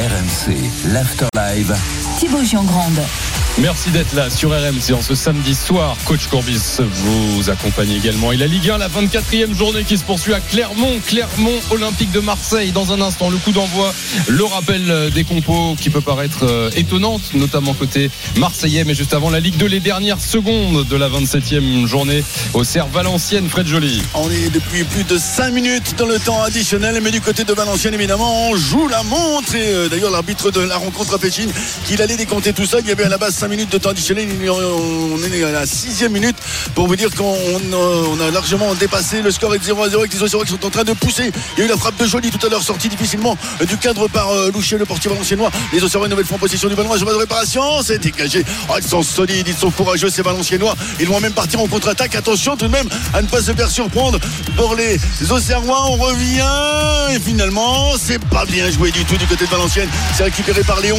[0.00, 0.56] RMC,
[0.94, 1.76] l'Afterlive.
[2.18, 3.29] Thibaut Giangrande.
[3.60, 5.94] Merci d'être là sur RMC en ce samedi soir.
[6.06, 8.32] Coach Courbis vous accompagne également.
[8.32, 10.98] Et la Ligue 1, la 24e journée qui se poursuit à Clermont.
[11.06, 12.72] Clermont Olympique de Marseille.
[12.72, 13.92] Dans un instant, le coup d'envoi,
[14.28, 18.84] le rappel des compos qui peut paraître euh, étonnante, notamment côté marseillais.
[18.84, 22.88] Mais juste avant la Ligue 2, les dernières secondes de la 27e journée au Cerf
[22.88, 23.50] Valenciennes.
[23.50, 24.00] Fred Joly.
[24.14, 26.98] On est depuis plus de 5 minutes dans le temps additionnel.
[27.02, 29.54] Mais du côté de Valenciennes, évidemment, on joue la montre.
[29.54, 31.50] Et euh, d'ailleurs, l'arbitre de la rencontre fait signe
[31.84, 32.78] qu'il allait décompter tout ça.
[32.80, 34.28] Il y avait à la base 5 minutes de temps additionnel.
[34.48, 36.36] On est à la sixième minute
[36.74, 37.36] pour vous dire qu'on
[37.72, 40.52] on a largement dépassé le score est de 0 à 0 avec les Auxerrois qui
[40.52, 41.30] sont en train de pousser.
[41.56, 44.08] Il y a eu la frappe de Joly tout à l'heure sortie difficilement du cadre
[44.08, 45.50] par euh, Loucher, le portier valenciennois.
[45.72, 46.94] Les une nouvelle fois en possession du ballon.
[46.94, 47.82] de réparation.
[47.82, 48.44] C'est dégagé.
[48.68, 50.74] Oh, ils sont solides, ils sont courageux ces valenciennois.
[51.00, 52.14] Ils vont même partir en contre-attaque.
[52.14, 54.18] Attention tout de même à ne pas se faire surprendre
[54.56, 54.98] pour les
[55.30, 55.86] Auxerrois.
[55.90, 59.90] On revient et finalement c'est pas bien joué du tout du côté de Valenciennes.
[60.16, 60.98] C'est récupéré par Léon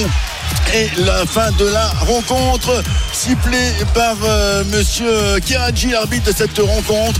[0.73, 2.30] et la fin de la rencontre
[3.13, 7.19] sifflée par euh, monsieur Kiradji l'arbitre de cette rencontre.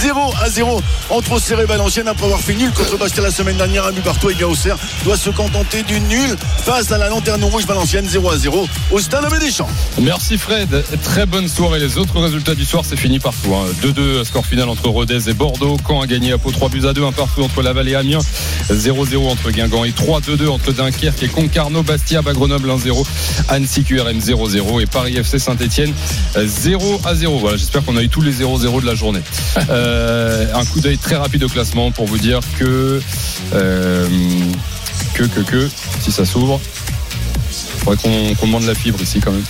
[0.00, 3.56] 0 à 0 entre Auxerre et Valenciennes après avoir fait nul contre Bastia la semaine
[3.56, 7.08] dernière un but partout et bien Auxerre doit se contenter du nul face à la
[7.08, 9.68] lanterne rouge Valenciennes 0 à 0 au stade Deschamps.
[10.00, 10.84] Merci Fred.
[11.02, 11.80] Très bonne soirée.
[11.80, 14.24] Les autres résultats du soir c'est fini partout 2-2 hein.
[14.24, 15.76] score final entre Rodez et Bordeaux.
[15.86, 18.20] Caen a gagné à Pau 3 buts à 2 un partout entre Laval et Amiens.
[18.70, 21.82] 0-0 entre Guingamp et 3-2-2 entre Dunkerque et Concarneau.
[21.82, 23.04] Bastia à Grenoble 1-0
[23.48, 25.92] Annecy QRM 0-0 et Paris FC Saint-Etienne
[26.36, 29.22] 0 à 0 voilà j'espère qu'on a eu tous les 0-0 de la journée.
[29.70, 33.00] Euh, un coup d'œil très rapide au classement pour vous dire que
[33.54, 34.06] euh,
[35.14, 35.68] que que que
[36.00, 36.60] si ça s'ouvre
[37.84, 39.44] faudrait qu'on qu demande la fibre ici quand même.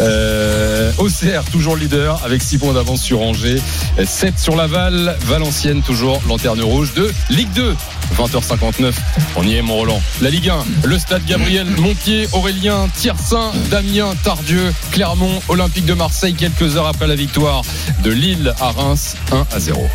[0.00, 3.60] Euh, OCR toujours leader avec 6 points d'avance sur Angers.
[4.02, 5.16] 7 sur Laval.
[5.26, 7.74] Valenciennes toujours lanterne rouge de Ligue 2
[8.16, 8.92] 20h59
[9.36, 10.00] on y est mon Roland.
[10.20, 16.34] La Ligue 1 le stade Gabriel Montpied Aurélien Tiersin Damien Tardieu Clermont Olympique de Marseille
[16.34, 17.62] quelques heures après la victoire
[18.02, 19.88] de Lille à Reims 1 à 0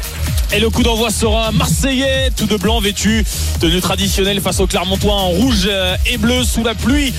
[0.54, 3.26] et le coup d'envoi sera marseillais, tout de blanc vêtu,
[3.60, 5.70] tenue traditionnelle face au Clermontois en rouge
[6.06, 7.14] et bleu sous la pluie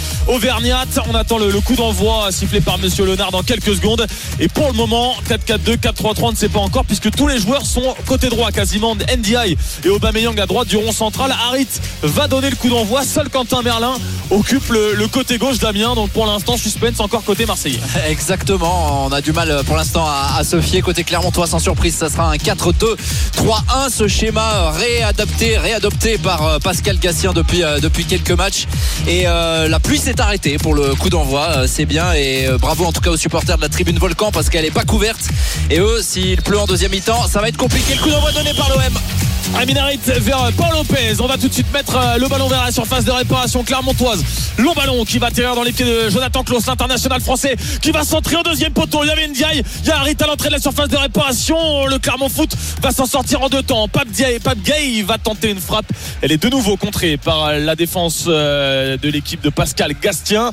[0.51, 4.07] On attend le, coup d'envoi sifflé par Monsieur Léonard dans quelques secondes.
[4.41, 7.67] Et pour le moment, 4-4-2, 4-3-3, on ne sait pas encore puisque tous les joueurs
[7.67, 8.95] sont côté droit quasiment.
[8.95, 11.33] NDI et Aubameyang à droite du rond central.
[11.49, 11.69] Harit
[12.03, 13.05] va donner le coup d'envoi.
[13.05, 13.95] Seul Quentin Merlin
[14.31, 15.95] occupe le, côté gauche d'Amiens.
[15.95, 17.81] Donc pour l'instant, suspense encore côté marseillais.
[18.09, 19.07] Exactement.
[19.07, 21.95] On a du mal pour l'instant à, se fier côté Clermontois sans surprise.
[21.95, 22.97] Ça sera un 4-2.
[23.37, 28.67] 3-1 ce schéma réadapté réadopté par Pascal Gassien depuis, depuis quelques matchs
[29.07, 31.67] et euh, la pluie s'est arrêtée pour le coup d'envoi.
[31.67, 34.65] C'est bien et bravo en tout cas aux supporters de la tribune Volcan parce qu'elle
[34.65, 35.29] est pas couverte.
[35.71, 37.95] Et eux s'il pleut en deuxième mi-temps ça va être compliqué.
[37.95, 38.95] Le coup d'envoi donné par l'OM
[39.57, 41.21] Aminarit vers Paul Lopez.
[41.21, 44.23] On va tout de suite mettre le ballon vers la surface de réparation clermontoise.
[44.59, 48.05] Long ballon qui va atterrir dans les pieds de Jonathan Klaus, l'international français, qui va
[48.05, 49.01] centrer au deuxième poteau.
[49.03, 51.87] Il y avait Ndiaye, il y a Harit à l'entrée de la surface de réparation.
[51.87, 52.51] Le Clermont Foot
[52.83, 53.89] va s'en sortir en deux temps.
[53.89, 55.87] Pape Diaye, Pape Gay va tenter une frappe.
[56.23, 60.53] Elle est de nouveau contrée par la défense de l'équipe de Pascal Gastien.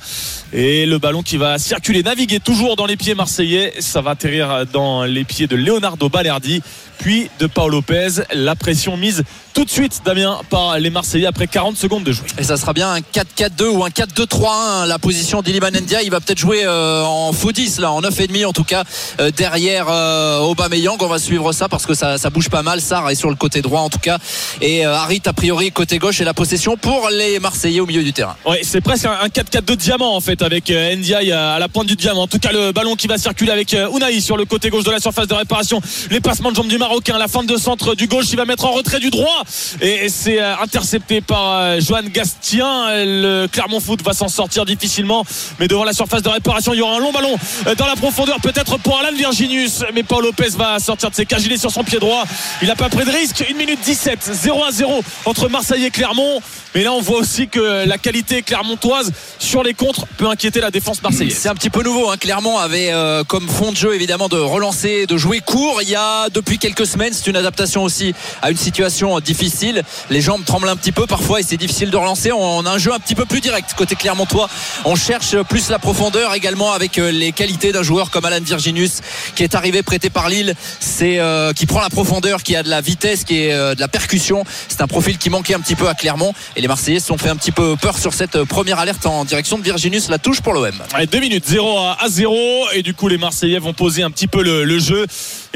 [0.54, 3.74] Et le ballon qui va circuler, naviguer toujours dans les pieds marseillais.
[3.80, 6.62] Ça va atterrir dans les pieds de Leonardo Balerdi,
[6.98, 8.22] puis de Paul Lopez.
[8.34, 9.24] La pression mise
[9.56, 12.28] tout de suite, Damien, par les Marseillais après 40 secondes de jouer.
[12.38, 14.86] Et ça sera bien un 4-4-2 ou un 4-2-3-1.
[14.86, 18.46] La position d'Iliman Ndia, il va peut-être jouer euh, en faux 10, là, en 9,5
[18.46, 18.84] en tout cas,
[19.22, 21.02] euh, derrière euh, Aubameyang.
[21.02, 22.82] On va suivre ça parce que ça, ça bouge pas mal.
[22.82, 24.18] Sarr est sur le côté droit en tout cas.
[24.60, 28.04] Et euh, Harit, a priori, côté gauche et la possession pour les Marseillais au milieu
[28.04, 28.36] du terrain.
[28.46, 31.96] Oui, c'est presque un 4-4-2 diamant en fait avec euh, Ndiaye à la pointe du
[31.96, 32.24] diamant.
[32.24, 34.84] En tout cas, le ballon qui va circuler avec euh, Unai sur le côté gauche
[34.84, 35.82] de la surface de réparation.
[36.12, 38.66] Les passements de jambes du Marocain, la fin de centre du gauche, il va mettre
[38.66, 39.45] en retrait du droit.
[39.82, 42.88] Et c'est intercepté par Johan Gastien.
[43.06, 45.26] Le Clermont Foot va s'en sortir difficilement.
[45.60, 47.36] Mais devant la surface de réparation, il y aura un long ballon
[47.78, 49.84] dans la profondeur, peut-être pour Alan Virginius.
[49.94, 51.44] Mais Paul Lopez va sortir de ses cages.
[51.46, 52.24] Il est sur son pied droit.
[52.62, 53.46] Il n'a pas pris de risque.
[53.50, 56.42] 1 minute 17, 0 à 0 entre Marseille et Clermont.
[56.74, 60.72] Mais là, on voit aussi que la qualité clermontoise sur les contres peut inquiéter la
[60.72, 61.38] défense marseillaise.
[61.40, 62.10] C'est un petit peu nouveau.
[62.10, 62.18] Hein.
[62.18, 65.82] Clermont avait euh, comme fond de jeu évidemment de relancer, de jouer court.
[65.82, 69.84] Il y a depuis quelques semaines, c'est une adaptation aussi à une situation difficile difficile.
[70.10, 72.32] Les jambes tremblent un petit peu parfois et c'est difficile de relancer.
[72.32, 74.50] On a un jeu un petit peu plus direct côté Clermontois.
[74.86, 79.02] On cherche plus la profondeur également avec euh, les qualités d'un joueur comme Alan Virginus
[79.36, 80.56] qui est arrivé prêté par Lille.
[80.80, 83.82] C'est euh, qui prend la profondeur, qui a de la vitesse, qui est euh, de
[83.82, 84.46] la percussion.
[84.70, 87.18] C'est un profil qui manquait un petit peu à Clermont et les Marseillais se sont
[87.18, 90.08] fait un petit peu peur sur cette première alerte en direction de Virginus.
[90.08, 90.72] La touche pour l'OM.
[90.94, 94.28] Allez, deux minutes, 0 à 0 et du coup les Marseillais vont poser un petit
[94.28, 95.06] peu le jeu.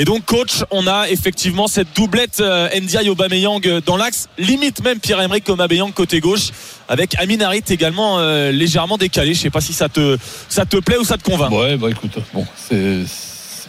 [0.01, 4.81] Et donc coach, on a effectivement cette doublette euh, Ndiaye Aubameyang euh, dans l'axe, limite
[4.81, 6.51] même Pierre-Emerick Aubameyang côté gauche
[6.87, 9.33] avec Amin Harit également euh, légèrement décalé.
[9.33, 10.17] Je sais pas si ça te
[10.47, 11.51] ça te plaît ou ça te convainc.
[11.51, 12.99] Ouais, bah écoute, bon, c'est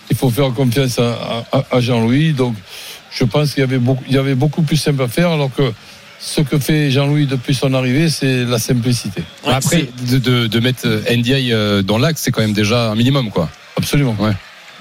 [0.09, 2.33] il faut faire confiance à, à- à Jean-Louis.
[2.33, 2.55] Donc,
[3.11, 5.51] je pense qu'il y avait beaucoup, il y avait beaucoup plus simple à faire, alors
[5.53, 5.73] que
[6.21, 9.23] ce que fait Jean-Louis depuis son arrivée, c'est la simplicité.
[9.45, 13.31] Après, de, de, de mettre NDI euh, dans l'axe, c'est quand même déjà un minimum,
[13.31, 13.49] quoi.
[13.77, 14.15] Absolument.
[14.21, 14.33] Ouais.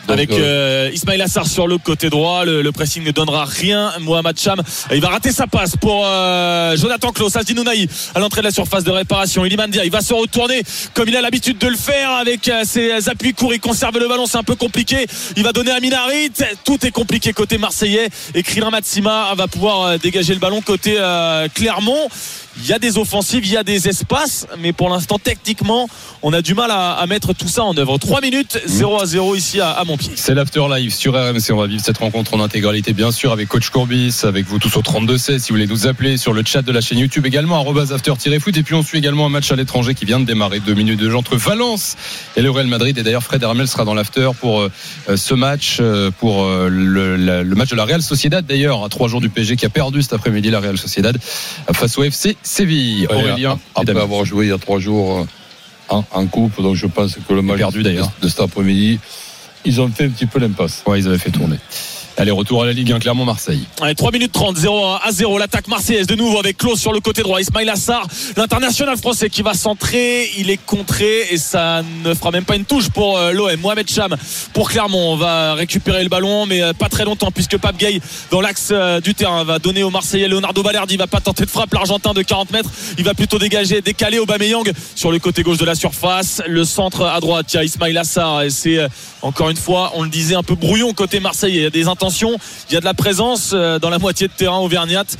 [0.07, 3.45] Donc, Avec euh, euh, Ismail Assar sur le côté droit, le, le pressing ne donnera
[3.45, 3.91] rien.
[3.99, 4.61] Mohamed Cham,
[4.91, 8.51] il va rater sa passe pour euh, Jonathan Klaus, Asdin Ounahi à l'entrée de la
[8.51, 9.45] surface de réparation.
[9.45, 10.63] Iliman Dia, il va se retourner
[10.93, 13.53] comme il a l'habitude de le faire avec euh, ses appuis courts.
[13.53, 15.05] Il conserve le ballon, c'est un peu compliqué.
[15.37, 16.31] Il va donner à Minarit.
[16.63, 18.09] Tout est compliqué côté marseillais.
[18.33, 22.09] Et Krillin Matsima va pouvoir euh, dégager le ballon côté euh, Clermont.
[22.57, 25.87] Il y a des offensives, il y a des espaces, mais pour l'instant, techniquement,
[26.23, 27.97] on a du mal à, à mettre tout ça en œuvre.
[27.97, 30.11] 3 minutes, 0 à 0 ici à, à Montpied.
[30.15, 31.51] C'est l'after live sur RMC.
[31.51, 34.75] On va vivre cette rencontre en intégralité, bien sûr, avec Coach Courbis, avec vous tous
[34.77, 35.39] au 32-16.
[35.39, 37.59] Si vous voulez nous appeler sur le chat de la chaîne YouTube également,
[37.91, 38.57] after-foot.
[38.57, 40.59] Et puis on suit également un match à l'étranger qui vient de démarrer.
[40.59, 41.95] Deux minutes de jeu entre Valence
[42.35, 42.97] et le Real Madrid.
[42.97, 44.69] Et d'ailleurs, Fred Hermel sera dans l'after pour euh,
[45.15, 48.45] ce match, euh, pour euh, le, la- le match de la Real Sociedad.
[48.45, 51.17] D'ailleurs, à trois jours du PSG qui a perdu cet après-midi la Real Sociedad
[51.73, 53.07] face au FC Séville.
[53.09, 55.25] Aurélien, après avoir joué il y a trois jours euh,
[55.89, 58.99] en, en coupe, donc je pense que le match perdu, de, de cet après-midi,
[59.65, 60.83] ils ont fait un petit peu l'impasse.
[60.87, 61.57] Ouais, ils avaient fait tourner.
[62.19, 63.61] Allez, retour à la Ligue 1, Clermont-Marseille.
[63.81, 65.37] Allez, 3 minutes 30, 0 à 0.
[65.37, 67.39] L'attaque marseillaise de nouveau avec Klaus sur le côté droit.
[67.39, 68.05] Ismail Assar,
[68.35, 70.29] l'international français qui va centrer.
[70.37, 73.55] Il est contré et ça ne fera même pas une touche pour euh, l'OM.
[73.61, 74.17] Mohamed Cham
[74.51, 75.13] pour Clermont.
[75.13, 78.01] On va récupérer le ballon, mais euh, pas très longtemps puisque Pape Gay
[78.31, 80.95] dans l'axe euh, du terrain va donner au Marseillais Leonardo Balerdi.
[80.95, 82.69] Il va pas tenter de frappe l'Argentin de 40 mètres.
[82.97, 86.41] Il va plutôt dégager, décaler Aubameyang sur le côté gauche de la surface.
[86.45, 88.89] Le centre à droite, il y a Ismail Assar et c'est
[89.21, 91.59] encore une fois, on le disait, un peu brouillon côté Marseillais.
[91.59, 92.08] Il y a des intentions,
[92.69, 95.17] il y a de la présence euh, dans la moitié de terrain auvergnate.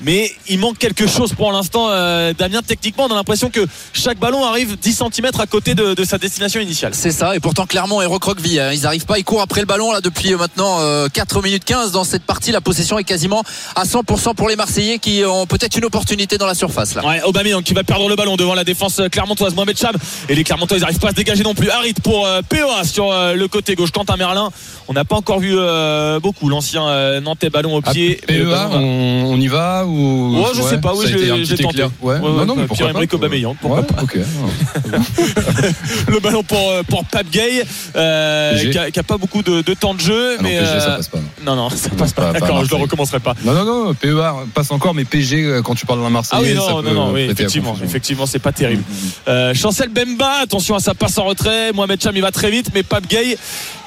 [0.00, 2.60] Mais il manque quelque chose pour l'instant, euh, Damien.
[2.66, 6.18] Techniquement, on a l'impression que chaque ballon arrive 10 cm à côté de, de sa
[6.18, 6.92] destination initiale.
[6.94, 8.60] C'est ça, et pourtant Clermont est recroquevillé.
[8.60, 8.72] hein.
[8.72, 11.64] Ils n'arrivent pas, ils courent après le ballon là depuis euh, maintenant euh, 4 minutes
[11.64, 12.52] 15 dans cette partie.
[12.52, 13.42] La possession est quasiment
[13.74, 17.06] à 100% pour les Marseillais qui ont peut-être une opportunité dans la surface là.
[17.06, 19.54] Ouais, Aubameyang qui va perdre le ballon devant la défense clermontoise.
[19.54, 19.94] Mohamed Cham
[20.28, 21.70] et les Clermontois ils n'arrivent pas à se dégager non plus.
[21.70, 23.92] Harit pour euh, POA sur euh, le côté gauche.
[23.92, 24.50] Quentin Merlin,
[24.88, 28.20] on n'a pas encore vu euh, beaucoup l'ancien euh, Nantais ballon au Ah, pied.
[28.28, 31.06] Mais PEA, ballon va- on, on y va ou Ouais, je sais pas, oui,
[31.44, 31.82] j'ai tenté.
[31.82, 32.14] Ouais.
[32.14, 33.16] Ouais, non, ouais, non, mais pourquoi Pierre-Emerick pas.
[33.16, 34.02] Aubameyang, pourquoi Ouais, pas.
[34.02, 34.16] ok.
[36.08, 37.64] le ballon pour, euh, pour Pape Gay,
[37.96, 40.36] euh, qui, a, qui a pas beaucoup de, de temps de jeu.
[40.38, 41.18] Ah non, mais PG, ça euh, passe pas.
[41.44, 42.32] non, non, ça passe pas.
[42.32, 42.80] D'accord, je Marseille.
[42.82, 43.34] recommencerai pas.
[43.44, 46.64] Non, non, non, PEA passe encore, mais PG, quand tu parles d'un Ah Marseillais, oui,
[46.64, 48.82] ça non, peut non, non, oui, effectivement, effectivement, c'est pas terrible.
[49.28, 51.72] Euh, Chancel Bemba, attention à sa passe en retrait.
[51.72, 53.36] Mohamed Cham, il va très vite, mais Pape Gay,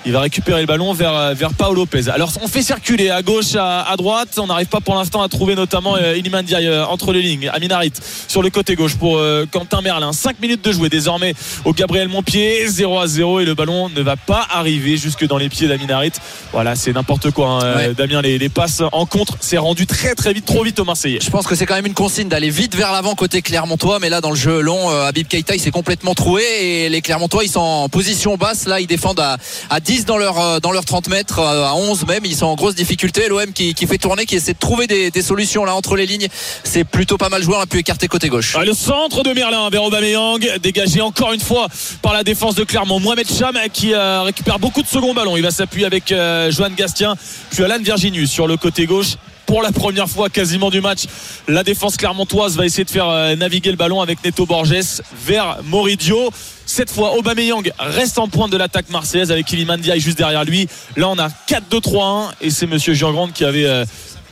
[0.05, 2.09] il va récupérer le ballon vers, euh, vers Paolo Lopez.
[2.09, 4.29] Alors, on fait circuler à gauche, à, à droite.
[4.37, 7.49] On n'arrive pas pour l'instant à trouver notamment euh, Iliman Ndiaye euh, entre les lignes.
[7.53, 7.91] Amin Harit
[8.27, 10.13] sur le côté gauche pour euh, Quentin Merlin.
[10.13, 11.33] 5 minutes de jouer désormais
[11.65, 12.67] au Gabriel Montpied.
[12.67, 15.89] 0 à 0 et le ballon ne va pas arriver jusque dans les pieds d'Amin
[15.89, 16.13] Harit.
[16.53, 17.47] Voilà, c'est n'importe quoi.
[17.63, 17.75] hein.
[17.75, 17.93] Ouais.
[17.93, 21.19] Damien, les, les passes en contre, c'est rendu très très vite, trop vite aux Marseillais.
[21.21, 24.09] Je pense que c'est quand même une consigne d'aller vite vers l'avant côté Clermontois, mais
[24.09, 27.49] là dans le jeu long, Habib Keita il s'est complètement troué et les Clermontois ils
[27.49, 28.65] sont en position basse.
[28.65, 29.37] Là ils défendent à,
[29.69, 32.23] à 10 dans leur euh, dans leur 30 mètres, euh, à 11 même.
[32.23, 33.27] Ils sont en grosse difficulté.
[33.27, 36.27] L'OM qui, fait tourner, qui essaie de trouver des, solutions là entre les lignes.
[36.63, 37.55] C'est plutôt pas mal joué.
[37.57, 38.55] On a pu écarter côté gauche.
[38.57, 41.67] Ah, le centre de Merlin vers Aubameyang, dégagé encore une fois
[42.01, 42.99] par la défense de Clermont.
[42.99, 45.35] Mohamed Cham qui euh, récupère beaucoup de second ballon.
[45.37, 47.15] Il va s'appuyer avec Johan Gastien,
[47.49, 49.15] puis Alan Virginius sur le côté gauche.
[49.47, 51.05] Pour la première fois quasiment du match,
[51.47, 56.29] la défense clermontoise va essayer de faire naviguer le ballon avec Neto Borges vers Moridio.
[56.71, 60.67] Cette fois, Aubameyang reste en pointe de l'attaque marseillaise avec Ndiaye juste derrière lui.
[60.97, 63.85] Là, on a 4-2-3-1 et c'est Monsieur Giangrande qui avait euh,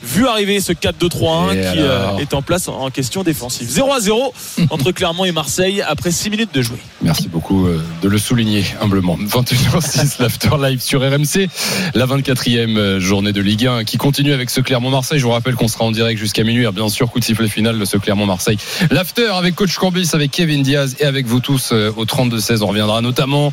[0.03, 3.67] vu arriver ce 4-2-3-1 Et qui euh, alors est en place en question défensive.
[3.69, 4.33] 0 à 0
[4.69, 6.77] entre Clermont et Marseille après 6 minutes de jouer.
[7.01, 9.17] Merci beaucoup euh, de le souligner humblement.
[9.17, 11.47] 21h06, l'After Live sur RMC,
[11.93, 15.19] la 24e euh, journée de Ligue 1 qui continue avec ce Clermont-Marseille.
[15.19, 16.65] Je vous rappelle qu'on sera en direct jusqu'à minuit.
[16.73, 18.57] Bien sûr, coup de sifflet final de ce Clermont-Marseille.
[18.91, 22.61] L'After avec Coach Courbis, avec Kevin Diaz et avec vous tous au 32-16.
[22.61, 23.51] On reviendra notamment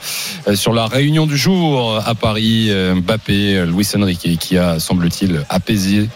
[0.54, 2.70] sur la réunion du jour à Paris.
[2.94, 6.08] Mbappé, Luis Enrique qui a, semble-t-il, apaisé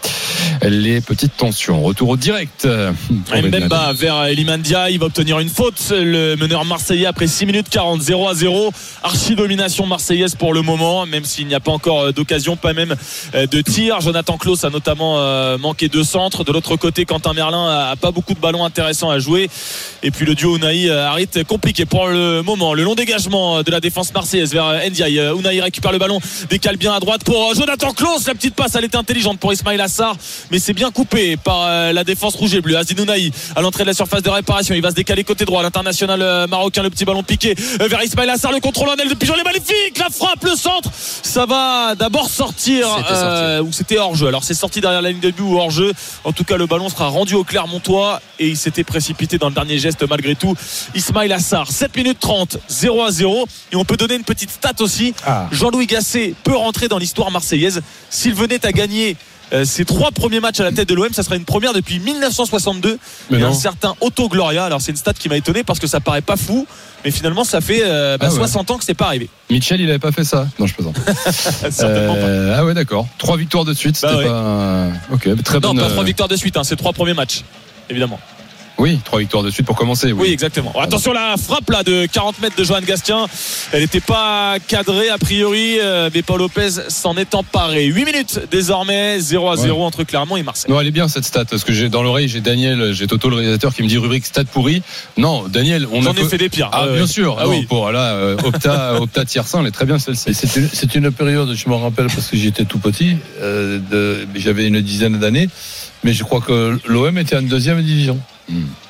[0.63, 1.81] les petites tensions.
[1.81, 2.65] Retour au direct.
[2.65, 2.91] euh.
[3.33, 5.91] Mbemba vers Elimandia, il va obtenir une faute.
[5.91, 8.71] Le meneur marseillais après 6 minutes 40, 0 à 0.
[9.03, 12.73] Archi domination marseillaise pour le moment, même s'il n'y a pas encore euh, d'occasion, pas
[12.73, 12.95] même
[13.35, 14.01] euh, de tir.
[14.01, 15.17] Jonathan Klaus a notamment
[15.57, 16.43] manqué de centre.
[16.43, 19.49] De l'autre côté, Quentin Merlin a pas beaucoup de ballons intéressants à jouer.
[20.03, 22.73] Et puis le duo Unai Harit compliqué pour le moment.
[22.73, 25.19] Le long dégagement de la défense marseillaise vers Ndiaye.
[25.37, 28.27] Unai récupère le ballon, décale bien à droite pour Jonathan Klaus.
[28.27, 30.08] La petite passe, elle était intelligente pour Ismail Assar,
[30.51, 32.77] mais c'est bien coupé par euh, la défense rouge et bleu.
[32.77, 34.75] Azin Unai à l'entrée de la surface de réparation.
[34.75, 35.63] Il va se décaler côté droit.
[35.63, 38.51] L'international euh, marocain, le petit ballon piqué euh, vers Ismail Assar.
[38.51, 39.97] Le contrôle en aile de Pigeon, les magnifique.
[39.97, 40.89] La frappe, le centre.
[40.93, 42.87] Ça va d'abord sortir.
[43.11, 44.27] Euh, ou c'était hors jeu.
[44.27, 45.93] Alors c'est sorti derrière la ligne de but ou hors jeu.
[46.23, 49.55] En tout cas, le ballon sera rendu au Clermontois et il s'était précipité dans le
[49.55, 50.55] dernier geste malgré tout.
[50.95, 53.47] Ismail Assar, 7 minutes 30, 0 à 0.
[53.71, 55.13] Et on peut donner une petite stat aussi.
[55.25, 55.47] Ah.
[55.51, 57.81] Jean-Louis Gasset peut rentrer dans l'histoire marseillaise.
[58.09, 59.15] S'il venait à gagner
[59.63, 62.99] ses trois premiers matchs à la tête de l'OM, ça serait une première depuis 1962.
[63.31, 64.65] Mais et un certain Otto Gloria.
[64.65, 66.67] Alors c'est une stat qui m'a étonné parce que ça paraît pas fou,
[67.03, 68.37] mais finalement ça fait euh, bah, Ah ouais.
[68.37, 69.29] 60 ans que c'est pas arrivé.
[69.49, 70.47] Mitchell, il avait pas fait ça.
[70.59, 70.97] Non, je plaisante.
[71.71, 72.19] Certainement pas.
[72.19, 73.07] Euh, Ah ouais, d'accord.
[73.17, 73.99] Trois victoires de suite.
[74.01, 74.29] Bah C'était ouais.
[74.29, 74.87] pas.
[75.13, 75.79] Ok, très Non, bonne.
[75.79, 77.43] pas trois euh, victoires de suite, hein, c'est trois premiers matchs,
[77.89, 78.19] évidemment.
[78.79, 80.13] Oui, trois victoires de suite pour commencer.
[80.13, 80.71] Oui, exactement.
[80.79, 83.27] Attention la frappe là de 40 mètres de Johan Gastien.
[83.73, 87.85] Elle n'était pas cadrée a priori, euh, mais Paul Lopez s'en est emparé.
[87.85, 90.71] 8 minutes désormais, 0 à 0 entre Clermont et Marseille.
[90.71, 93.29] Non, elle est bien cette stat parce que j'ai dans l'oreille j'ai Daniel, j'ai Toto
[93.29, 94.81] le réalisateur qui me dit rubrique stat pourri.
[95.17, 96.69] Non, Daniel, on J'en a ai fait des pires.
[96.71, 97.37] Ah Ouais, bien sûr.
[97.39, 97.65] Ah non, oui.
[97.65, 100.33] Pour là, euh, Opta, Opta Tiersin, elle est très bien Et celle-ci.
[100.33, 104.25] C'est une, c'est une période, je me rappelle parce que j'étais tout petit, euh, de-
[104.35, 105.49] j'avais une dizaine d'années,
[106.03, 108.17] mais je crois que l'OM était en deuxième division.
[108.49, 108.88] Mm.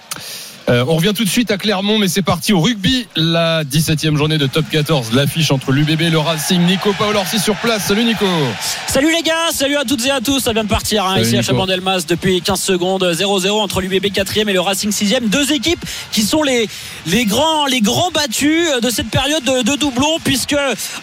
[0.69, 3.07] Euh, on revient tout de suite à Clermont, mais c'est parti au rugby.
[3.15, 6.61] La 17e journée de top 14, l'affiche entre l'UBB et le Racing.
[6.63, 7.85] Nico Paolorsi sur place.
[7.87, 8.25] Salut Nico.
[8.87, 11.37] Salut les gars, salut à toutes et à tous, ça vient de partir hein, ici
[11.37, 11.41] à.
[11.41, 16.21] Chabandelmas depuis 15 secondes, 0-0 entre l'UBB 4e et le Racing 6e, deux équipes qui
[16.21, 16.69] sont les,
[17.07, 20.55] les, grands, les grands battus de cette période de, de doublon puisque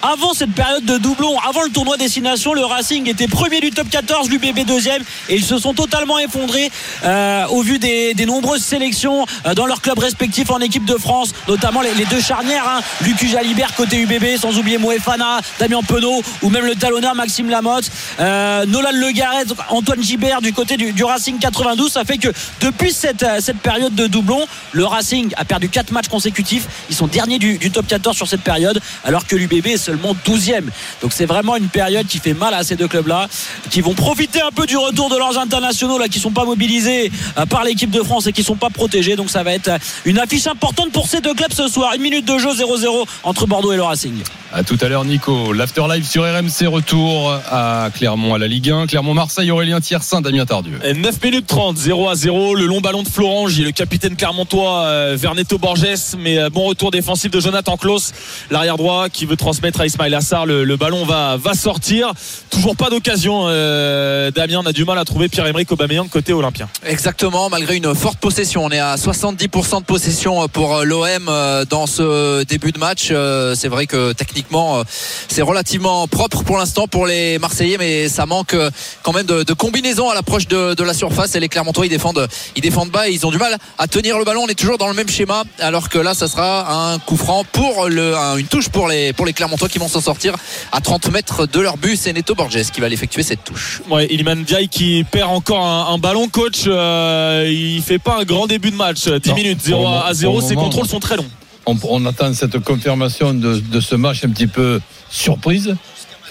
[0.02, 3.88] avant cette période de doublon, avant le tournoi Destination, le Racing était premier du top
[3.90, 6.70] 14, l'UBB deuxième et ils se sont totalement effondrés
[7.04, 10.97] euh, au vu des, des nombreuses sélections euh, dans leurs clubs respectifs en équipe de
[10.97, 16.23] France, notamment les, deux charnières, hein, Lucu Jalibert côté UBB, sans oublier Moefana, Damien Penaud
[16.43, 21.03] ou même le talonneur Maxime Lamotte, euh, Nolan Le Garret, Antoine Gibert du côté du,
[21.03, 21.91] Racing 92.
[21.91, 22.29] Ça fait que
[22.61, 26.67] depuis cette, euh, cette période de doublon, le Racing a perdu 4 matchs consécutifs.
[26.91, 30.65] Ils sont derniers du, top 14 sur cette période, alors que l'UBB est seulement 12e.
[31.01, 33.27] Donc c'est vraiment une période qui fait mal à ces deux clubs-là,
[33.71, 37.11] qui vont profiter un peu du retour de leurs internationaux là, qui sont pas mobilisés
[37.39, 39.17] euh, par l'équipe de France et qui sont pas protégés.
[39.17, 41.93] Donc ça va être euh, une affiche importante pour ces deux clubs ce soir.
[41.95, 44.15] Une minute de jeu 0-0 entre Bordeaux et le Racing.
[44.53, 45.53] À tout à l'heure, Nico.
[45.53, 48.87] L'Afterlife sur RMC, retour à Clermont à la Ligue 1.
[48.87, 50.79] Clermont-Marseille, Aurélien Tiersin, Damien Tardieu.
[50.85, 52.55] Et 9 minutes 30, 0 à 0.
[52.55, 55.76] Le long ballon de Florent J, le capitaine clermontois euh, vers Neto Borges.
[56.19, 58.12] Mais euh, bon retour défensif de Jonathan Klaus,
[58.50, 60.47] l'arrière droit qui veut transmettre à Ismail Assar.
[60.47, 62.12] Le, le ballon va, va sortir.
[62.50, 63.47] Toujours pas d'occasion.
[63.49, 66.69] euh, Damien, on a du mal à trouver Pierre-Emerick Aubameyang côté olympien.
[66.85, 68.65] Exactement, malgré une forte possession.
[68.65, 73.09] On est à 70% de possession pour l'OM euh, dans ce début de match.
[73.11, 74.83] Euh, C'est vrai que techniquement, euh,
[75.28, 78.71] c'est relativement propre pour l'instant pour les Marseillais, mais ça manque euh,
[79.02, 81.35] quand même de, de combinaison à l'approche de, la surface.
[81.35, 84.16] Et les Clermontois, ils défendent, ils défendent bas et ils ont du mal à tenir
[84.16, 84.42] le ballon.
[84.45, 87.42] On est toujours dans le même schéma, alors que là, ça sera un coup franc
[87.50, 90.37] pour une touche pour les, pour les Clermontois qui vont s'en sortir
[90.71, 91.97] à 30 mètres de leur but.
[91.97, 93.83] C'est Neto Borges qui va l'effectuer cette touche.
[93.90, 96.64] Ouais, Iliman Diaye qui perd encore un, un ballon, coach.
[96.68, 99.09] Euh, il fait pas un grand début de match.
[99.18, 100.32] 10 Non, minutes, 0 pour le à mo- 0.
[100.32, 100.66] pour le Ses moment.
[100.68, 101.26] contrôles sont très longs.
[101.66, 104.80] On, on attend cette confirmation de, de ce match un petit peu
[105.11, 105.75] surprise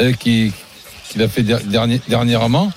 [0.01, 0.51] euh, qui
[1.09, 2.71] qu'il a fait der- dernier- dernièrement.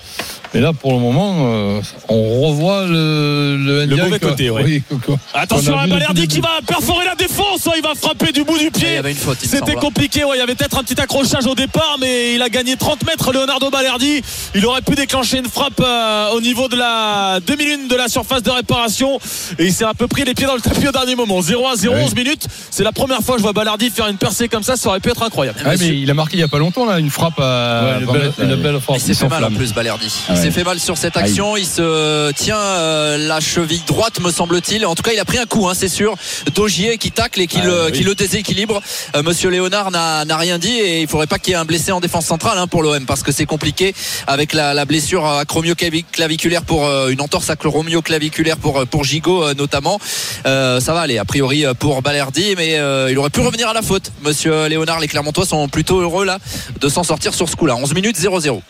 [0.55, 4.63] Mais là, pour le moment, euh, on revoit le le, Le mauvais que- côté, ouais.
[4.65, 7.69] oui, que- Attention à Balerdi qui va perforer la défense.
[7.77, 9.01] Il va frapper du bout du Il y pied.
[9.43, 10.25] C'était compliqué.
[10.25, 13.05] Ouais, il y avait peut-être un petit accrochage au départ, mais il a gagné 30
[13.07, 13.33] mètres.
[13.33, 14.23] Leonardo Balerdi.
[14.55, 18.43] Il aurait pu déclencher une frappe euh, au niveau de la demi-lune de la surface
[18.43, 19.19] de réparation.
[19.59, 21.41] Et il s'est un peu pris les pieds dans le tapis au dernier moment.
[21.43, 22.03] 0 à 0, Ouais.
[22.05, 22.47] 11 minutes.
[22.71, 24.77] C'est la première fois que je vois Balerdi faire une percée comme ça.
[24.77, 25.59] Ça aurait pu être incroyable.
[25.65, 28.01] Ouais, mais il a marqué il y a pas longtemps là une frappe à Ouais,
[28.01, 28.45] une 20 belle, mètres, là.
[28.47, 28.97] une belle frappe.
[28.97, 30.13] Il s'est Il fait mal en plus Balerdi.
[30.29, 30.45] Ah ouais.
[30.45, 31.57] s'est fait mal sur cette action.
[31.57, 34.85] Il se tient euh, la cheville droite me semble-t-il.
[34.87, 36.17] En tout cas il a pris un coup, hein, c'est sûr.
[36.55, 37.93] Dogier qui tacle et qui, Ah, le, oui.
[37.93, 38.81] qui le déséquilibre.
[39.17, 41.93] Euh, Monsieur Léonard n'a rien dit et il faudrait pas qu'il y ait un blessé
[41.93, 43.95] en défense centrale hein, pour l'OM parce que c'est compliqué
[44.27, 49.99] avec la, la blessure acromio-claviculaire pour euh, une entorse acromio-claviculaire pour, pour Gigot notamment.
[50.45, 52.79] Ça va aller a priori pour Balerdi mais
[53.11, 54.13] il aurait pu revenir à la faute.
[54.23, 56.39] Monsieur Léonard, les Clermontois sont plutôt heureux là
[56.81, 57.77] de s'en sortir sur ce coup-là.
[57.77, 58.61] 11 minutes 0-0.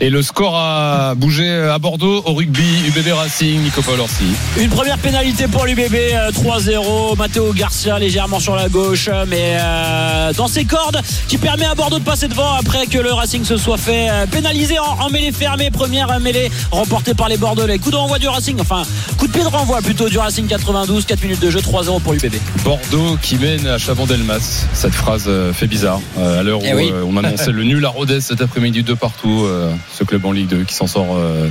[0.00, 4.24] Et le score a bougé à Bordeaux au rugby, UBB Racing, Nico Paul Orsi.
[4.58, 7.16] Une première pénalité pour l'UBB, euh, 3-0.
[7.16, 11.98] Matteo Garcia légèrement sur la gauche, mais euh, dans ses cordes, qui permet à Bordeaux
[11.98, 15.32] de passer devant après que le Racing se soit fait euh, pénaliser en, en mêlée
[15.32, 15.70] fermée.
[15.70, 17.78] Première euh, mêlée remportée par les Bordelais.
[17.78, 18.82] Coup de renvoi du Racing, enfin
[19.18, 21.04] coup de pied de renvoi plutôt du Racing 92.
[21.06, 22.34] 4 minutes de jeu, 3-0 pour l'UBB.
[22.64, 24.66] Bordeaux qui mène à Chabandelmas.
[24.72, 26.00] Cette phrase euh, fait bizarre.
[26.18, 26.90] Euh, à l'heure où Eh oui.
[26.92, 29.37] euh, on annonçait le nul à Rodez cet après-midi de partout.
[29.44, 31.48] Euh, ce club en Ligue 2 qui s'en sort euh,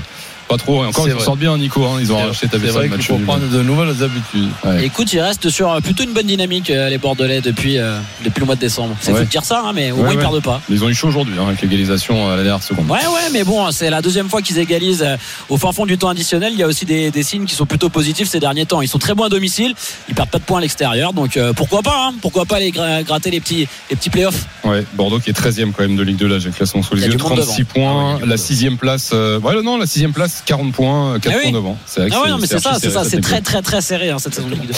[0.47, 0.83] pas trop.
[0.83, 1.83] Et encore, ils sortent bien, Nico.
[1.85, 1.97] hein.
[1.99, 4.49] Ils ont arraché ta vrai match faut prendre de nouvelles habitudes.
[4.63, 4.85] Ouais.
[4.85, 8.39] Écoute, ils restent sur euh, plutôt une bonne dynamique, euh, les Bordelais, depuis, euh, depuis
[8.41, 8.95] le mois de décembre.
[9.01, 9.19] C'est Ouais.
[9.19, 10.21] fou de dire ça, hein, mais au Ouais, moins ils ouais.
[10.21, 10.61] perdent pas.
[10.69, 12.89] Ils ont eu chaud aujourd'hui hein, avec l'égalisation à la dernière seconde.
[12.89, 15.05] Ouais, ouais, mais bon, c'est la deuxième fois qu'ils égalisent
[15.49, 16.53] au fin fond du temps additionnel.
[16.53, 18.81] Il y a aussi des, des signes qui sont plutôt positifs ces derniers temps.
[18.81, 19.73] Ils sont très bons à domicile,
[20.09, 22.71] ils perdent pas de points à l'extérieur, donc euh, pourquoi pas, hein, pourquoi pas aller
[22.71, 24.45] gra- gratter les petits, les petits playoffs.
[24.63, 26.95] Ouais, Bordeaux qui est 13e quand même de Ligue 2 là, j'ai le classement sous
[26.95, 27.69] les yeux, du monde 36 devant.
[27.73, 31.33] points, Ah la monde sixième place, euh, ouais non la sixième place, 40 points, 4
[31.33, 31.43] Ah oui.
[31.43, 31.77] points devant.
[31.85, 33.29] C'est Ah ouais, non, mais c'est ça, c'est ça, c'est Ligue 2.
[33.29, 34.73] très, très, très serré hein, cette saison de Ligue 2.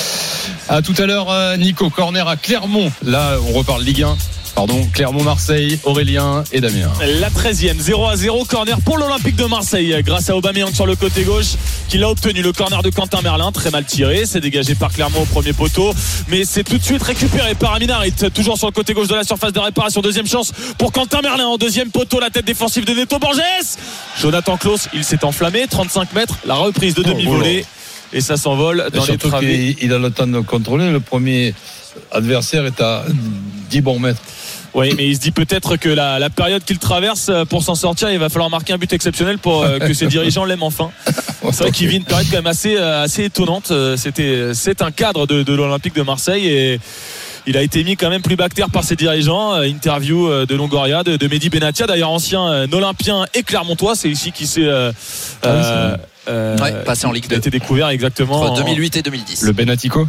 [0.70, 2.92] À tout à l'heure, euh, Nico, corner à Clermont.
[3.04, 4.18] Là, on reparle Ligue 1.
[4.56, 6.92] Pardon, Clermont-Marseille, Aurélien et Damien.
[7.20, 10.96] La 13e, 0 à 0, corner pour l'Olympique de Marseille, grâce à Aubameyang sur le
[10.96, 11.54] côté gauche,
[11.88, 12.42] qui l'a obtenu.
[12.42, 15.94] Le corner de Quentin Merlin, très mal tiré, c'est dégagé par Clermont au premier poteau,
[16.28, 19.24] mais c'est tout de suite récupéré par Aminarit, toujours sur le côté gauche de la
[19.24, 20.02] surface de réparation.
[20.02, 23.40] Deuxième chance pour Quentin Merlin en deuxième poteau, la tête défensive de Neto Borges.
[24.20, 27.66] Jonathan Klaus, il s'est enflammé, 35 mètres, la reprise de demi-volée.
[28.12, 29.78] Et ça s'envole Et dans les travées.
[29.82, 30.92] il a le temps de contrôler.
[30.92, 31.54] Le premier
[32.12, 33.06] adversaire est à
[33.70, 34.22] 10 bons mètres.
[34.76, 37.74] Oui, mais il se dit peut-être que la, la période qu'il traverse, euh, pour s'en
[37.76, 40.92] sortir, il va falloir marquer un but exceptionnel pour euh, que ses dirigeants l'aiment enfin.
[41.52, 43.72] C'est vrai qu'il vit une période quand même assez, euh, assez étonnante.
[43.98, 46.80] C'était, c'est un cadre de, de l'Olympique de Marseille et
[47.48, 49.54] il a été mis quand même plus bactère par ses dirigeants.
[49.56, 53.96] Interview de Longoria, de, de Mehdi Benatia, d'ailleurs ancien Olympien et Clermontois.
[53.96, 54.92] C'est ici qu'il s'est euh,
[55.42, 55.98] Ah oui,
[56.28, 57.40] euh, Ouais, passé en Ligue il a 2.
[57.40, 58.42] été découvert exactement.
[58.42, 59.44] Entre en- 2008 et 2010.
[59.44, 60.08] Le Benatico?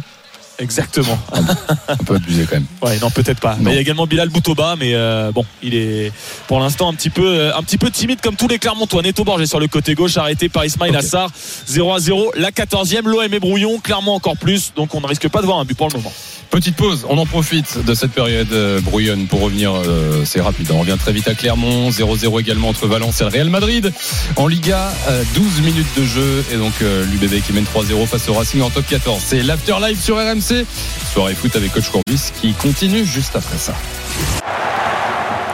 [0.61, 1.17] Exactement.
[1.87, 2.65] Un peu abusé quand même.
[2.81, 3.57] Ouais, non, peut-être pas.
[3.59, 6.11] Mais il y a également Bilal Boutouba, mais euh, bon, il est
[6.47, 9.01] pour l'instant un petit peu, euh, un petit peu timide comme tous les Clermontois.
[9.01, 10.97] Neto Borges sur le côté gauche, arrêté par Ismail Ok.
[10.97, 11.29] Assar.
[11.65, 12.31] 0 à 0.
[12.35, 14.71] La 14e, l'OM est brouillon, clairement encore plus.
[14.75, 16.13] Donc on ne risque pas de voir un but pour le moment.
[16.51, 20.69] Petite pause, on en profite de cette période euh, brouillonne pour revenir, euh, c'est rapide,
[20.71, 23.93] on revient très vite à Clermont, 0-0 également entre Valence et le Real Madrid.
[24.35, 28.27] En Liga, euh, 12 minutes de jeu et donc euh, l'UBB qui mène 3-0 face
[28.27, 29.21] au Racing en top 14.
[29.25, 30.65] C'est l'After Live sur RMC,
[31.13, 33.73] soirée foot avec Coach Courbis qui continue juste après ça.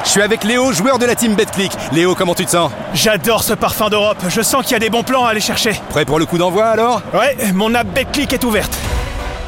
[0.03, 1.73] Je suis avec Léo, joueur de la team BetClick.
[1.91, 2.71] Léo, comment tu te sens?
[2.95, 4.23] J'adore ce parfum d'Europe.
[4.29, 5.79] Je sens qu'il y a des bons plans à aller chercher.
[5.89, 7.03] Prêt pour le coup d'envoi alors?
[7.13, 8.75] Ouais, mon app BetClick est ouverte.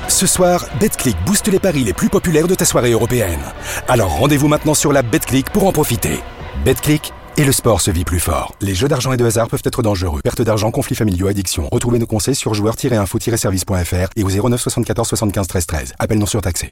[0.09, 3.39] Ce soir, BetClick booste les paris les plus populaires de ta soirée européenne.
[3.87, 6.19] Alors rendez-vous maintenant sur la BetClick pour en profiter.
[6.65, 8.55] BetClick et le sport se vit plus fort.
[8.59, 10.21] Les jeux d'argent et de hasard peuvent être dangereux.
[10.23, 11.69] Perte d'argent, conflits familiaux, addiction.
[11.71, 15.93] Retrouvez nos conseils sur joueurs-info-service.fr et au 09 74 75 13 13.
[15.99, 16.71] Appel non surtaxé.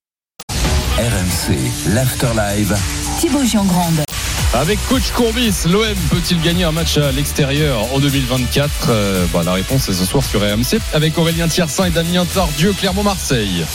[0.97, 2.75] RMC, l'After Live.
[3.19, 4.03] Thibaut Giangrande.
[4.53, 9.51] Avec coach Courbis, l'OM peut-il gagner un match à l'extérieur en 2024 Euh, bah, La
[9.53, 13.65] réponse est ce soir sur RMC avec Aurélien Tiersin et Damien Tardieu, Clermont-Marseille.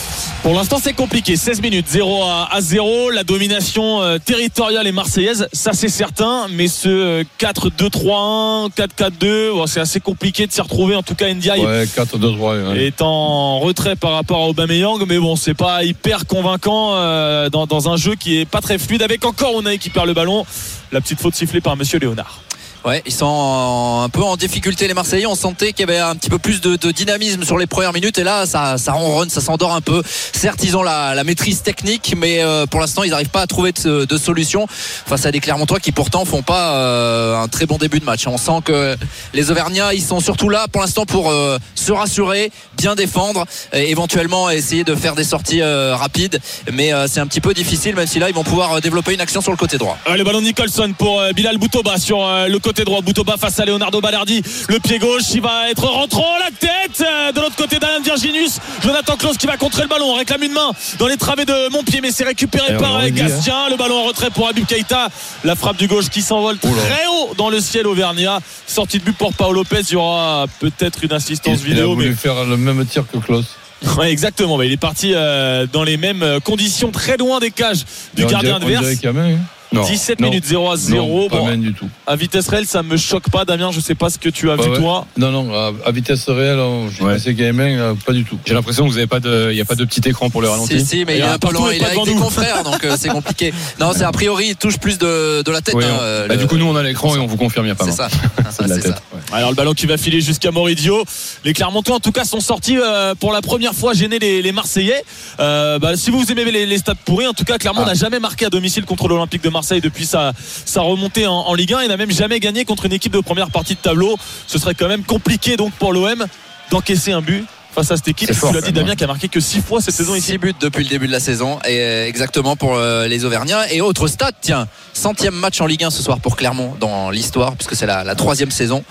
[0.41, 1.37] Pour l'instant, c'est compliqué.
[1.37, 3.11] 16 minutes, 0 à, à 0.
[3.11, 6.47] La domination euh, territoriale est marseillaise, ça c'est certain.
[6.51, 10.95] Mais ce euh, 4-2-3-1, 4-4-2, bon, c'est assez compliqué de s'y retrouver.
[10.95, 12.55] En tout cas, Ndiaye Ouais, 4, 2, 3.
[12.57, 12.83] ouais.
[12.87, 15.05] est en retrait par rapport à Aubameyang.
[15.07, 18.77] Mais bon, c'est pas hyper convaincant euh, dans, dans un jeu qui est pas très
[18.77, 19.03] fluide.
[19.03, 20.45] Avec encore Unai qui perd le ballon.
[20.93, 22.43] La petite faute sifflée par Monsieur Léonard.
[22.85, 25.25] Ouais, ils sont un peu en difficulté les Marseillais.
[25.25, 28.19] On sentait qu'il y avait un petit peu plus de, dynamisme sur les premières minutes
[28.19, 30.03] et là ça, ça ronronne, ça s'endort un peu.
[30.33, 33.71] Certes, ils ont la, maîtrise technique, mais euh, pour l'instant ils n'arrivent pas à trouver
[33.71, 38.01] de, solution face à des Clermontois qui pourtant font pas euh, un très bon début
[38.01, 38.27] de match.
[38.27, 38.97] On sent que
[39.33, 43.91] les Auvergnats ils sont surtout là pour l'instant pour euh, se rassurer, bien défendre, et
[43.91, 46.39] éventuellement essayer de faire des sorties rapides.
[46.73, 49.39] Mais c'est un petit peu difficile, même si là ils vont pouvoir développer une action
[49.39, 49.97] sur le côté droit.
[50.13, 53.01] Le ballon Nicholson pour Bilal Boutoba sur le côté droit.
[53.01, 54.41] Boutoba face à Leonardo Balardi.
[54.69, 56.37] Le pied gauche, il va être rentrant.
[56.39, 58.57] La tête euh, de l'autre côté d'Alain Virginus.
[58.81, 60.05] Jonathan Klaus qui va contrer le ballon.
[60.11, 63.01] On réclame une main dans les travées de Montpied, mais c'est récupéré Et par euh,
[63.01, 63.09] hein.
[63.11, 63.69] Gastien.
[63.69, 65.09] Le ballon en retrait pour Abib Keita.
[65.43, 66.81] La frappe du gauche qui s'envole Oula.
[66.81, 68.39] très haut dans le ciel auvergnat.
[68.65, 69.81] Sortie de but pour Paolo Lopez.
[69.89, 72.83] Il y aura peut-être une assistance Il, il a vidéo, voulu mais faire le même
[72.85, 73.45] tir que Klaus.
[73.97, 74.57] Ouais, exactement.
[74.57, 77.83] Mais il est parti euh, dans les mêmes conditions, très loin des cages
[78.15, 78.85] du gardien adverse.
[79.05, 79.37] hein.
[79.73, 80.29] Non, 17 non.
[80.29, 81.05] minutes 0 à 0.
[81.23, 81.87] Non, pas Bon, même du tout.
[82.07, 83.71] à vitesse réelle, ça me choque pas, Damien.
[83.71, 84.77] Je sais pas ce que tu as Ouais, vu ouais.
[84.77, 85.05] toi.
[85.17, 87.13] Non, non, à, à vitesse réelle, on- je Ouais.
[87.15, 88.37] pensais qu'il y avait main, euh, pas du tout.
[88.45, 90.41] J'ai l'impression que vous avez pas de, il y a pas de petit écran pour
[90.41, 90.79] le ralenti.
[90.79, 93.09] Si, si, mais il est un peu Il est avec des confrères, donc euh, c'est
[93.09, 93.53] compliqué.
[93.79, 95.75] Non, c'est a priori, il touche plus de, de la tête.
[95.75, 97.37] Oui, hein, on- euh, bah, le- du coup, nous, on a l'écran et on vous
[97.37, 98.09] confirme, il y a pas C'est mal.
[98.11, 98.17] ça.
[98.51, 99.01] C'est la tête.
[99.31, 101.03] Alors le ballon qui va filer jusqu'à Moridio.
[101.43, 104.51] Les Clermontois en tout cas sont sortis euh, pour la première fois gêner les, les
[104.51, 105.03] Marseillais.
[105.39, 107.87] Euh, bah, si vous aimez les, les stades pourris, en tout cas Clermont Ah.
[107.87, 110.33] n'a jamais marqué à domicile contre l'Olympique de Marseille depuis sa,
[110.65, 113.19] sa remontée en, en Ligue 1 et n'a même jamais gagné contre une équipe de
[113.19, 114.17] première partie de tableau.
[114.47, 116.25] Ce serait quand même compliqué donc pour l'OM
[116.71, 117.45] d'encaisser un but
[117.75, 118.29] face à cette équipe.
[118.29, 120.33] Tu l'as dit Damien qui a marqué que 6 fois cette saison ici.
[120.33, 123.71] 6 buts depuis le début de la saison et euh, exactement pour euh, les Auvergnats
[123.73, 127.55] et autre stade tiens centième match en Ligue 1 ce soir pour Clermont dans l'histoire
[127.55, 128.83] puisque c'est la, la troisième saison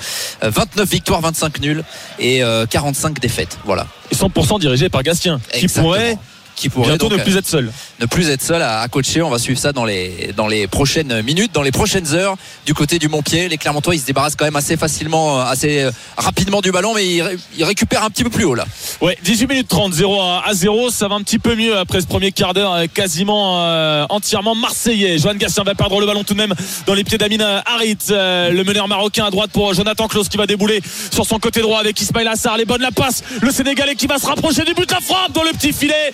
[0.42, 1.84] Euh, 29 victoires 25 nuls
[2.18, 5.84] et euh, 45 défaites voilà Et 100% dirigé par Gastien qui Exactement.
[5.94, 6.18] pourrait
[6.62, 7.72] qui pourrait bientôt donc, ne plus être seul.
[8.00, 9.22] ne plus être seul à, à coacher.
[9.22, 12.36] On va suivre ça dans les, dans les prochaines minutes, dans les prochaines heures.
[12.66, 15.82] Du côté du Montpied, les Clermontois, ils se débarrassent quand même assez facilement, euh, assez
[15.82, 18.64] euh, rapidement du ballon, mais ils, ils récupèrent un petit peu plus haut là.
[19.00, 20.90] Ouais, 18 minutes 30, 0 à à 0.
[20.90, 24.54] Ça va un petit peu mieux après ce premier quart d'heure, euh, quasiment euh, entièrement
[24.54, 25.18] marseillais.
[25.18, 26.54] Johan Gastien va perdre le ballon tout de même
[26.86, 27.98] dans les pieds d'Amin Harit.
[28.10, 30.80] Euh, le meneur marocain à droite pour Jonathan Klaus qui va débouler
[31.12, 32.56] sur son côté droit avec Ismail Assar.
[32.56, 33.22] Les bonnes la passe.
[33.40, 34.90] Le Sénégalais qui va se rapprocher du but.
[34.90, 36.12] La frappe dans le petit filet.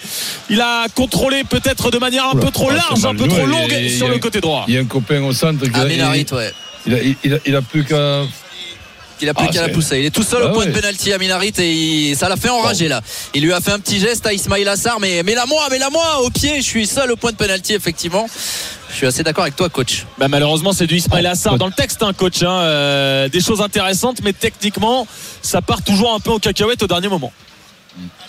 [0.50, 3.46] Il a contrôlé peut-être de manière un Oula, peu trop ah, large, un peu trop
[3.46, 4.64] longue a- sur a- le côté droit.
[4.68, 6.52] Il y a un copain au centre qui a, Amin il, ouais.
[6.86, 8.22] il a, il a- il a plus qu'à.
[9.20, 9.98] Il a plus Ah, qu'à la pousser.
[9.98, 10.70] Il est tout seul Ah au point ouais.
[10.70, 13.00] de pénalty à Minarit et il- ça l'a fait enrager là.
[13.34, 15.78] Il lui a fait un petit geste à Ismail Assar, mais mais la moi, mais
[15.78, 16.58] la moi au pied.
[16.58, 18.26] Je suis seul au point de pénalty effectivement.
[18.90, 20.06] Je suis assez d'accord avec toi, coach.
[20.18, 21.58] Bah, malheureusement, c'est du Ismail Assar ouais.
[21.58, 22.42] dans le texte, hein, coach.
[22.42, 22.60] hein.
[22.62, 25.06] Euh, des choses intéressantes, mais techniquement,
[25.42, 27.32] ça part toujours un peu au cacahuète au dernier moment.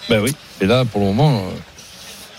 [0.09, 0.33] Ben oui.
[0.59, 1.49] Et là, pour le moment, euh,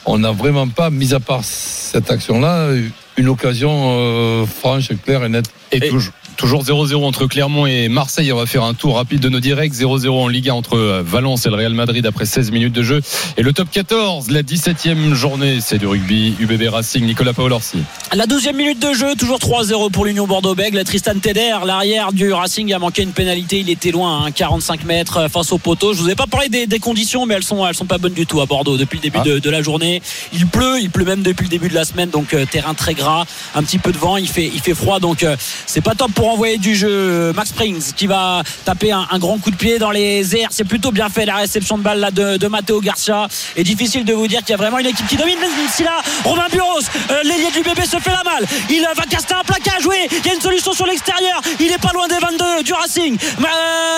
[0.06, 2.68] on n'a vraiment pas, mis à part cette action-là,
[3.16, 5.50] une occasion euh, franche, claire et nette.
[5.72, 8.32] Et, Et- toujours, toujours 0-0 entre Clermont et Marseille.
[8.32, 9.72] On va faire un tour rapide de nos directs.
[9.74, 12.82] 0-0 en Ligue 1 entre euh, Valence et le Real Madrid après 16 minutes de
[12.82, 13.00] jeu.
[13.36, 16.34] Et le top 14, la 17e journée, c'est du rugby.
[16.40, 17.78] UBB Racing, Nicolas Paolorsi.
[18.14, 20.82] La 12e minute de jeu, toujours 3-0 pour l'Union Bordeaux-Bègles.
[20.84, 23.60] Tristan Teder, l'arrière du Racing, a manqué une pénalité.
[23.60, 25.92] Il était loin, hein, 45 mètres euh, face au poteau.
[25.92, 28.14] Je vous ai pas parlé des, des conditions, mais elles sont, elles sont pas bonnes
[28.14, 29.24] du tout à Bordeaux depuis le début Ah.
[29.24, 30.00] de, de la journée.
[30.32, 32.94] Il pleut, il pleut même depuis le début de la semaine, donc euh, terrain très
[32.94, 35.94] gras, un petit peu de vent, il fait, il fait froid, donc euh, c'est pas
[35.94, 37.32] top pour envoyer du jeu.
[37.34, 40.48] Max Springs qui va taper un, grand coup de pied dans les airs.
[40.50, 43.28] C'est plutôt bien fait la réception de balle là de, Matteo Garcia.
[43.56, 45.38] Et difficile de vous dire qu'il y a vraiment une équipe qui domine.
[45.38, 48.46] Même si là, Romain Buros, euh, l'ailier du bébé se fait la malle.
[48.68, 49.96] Il va caster un plaquage, oui.
[50.10, 51.40] Il y a une solution sur l'extérieur.
[51.58, 53.16] Il est pas loin des 22 du Racing.
[53.20, 53.90] Euh,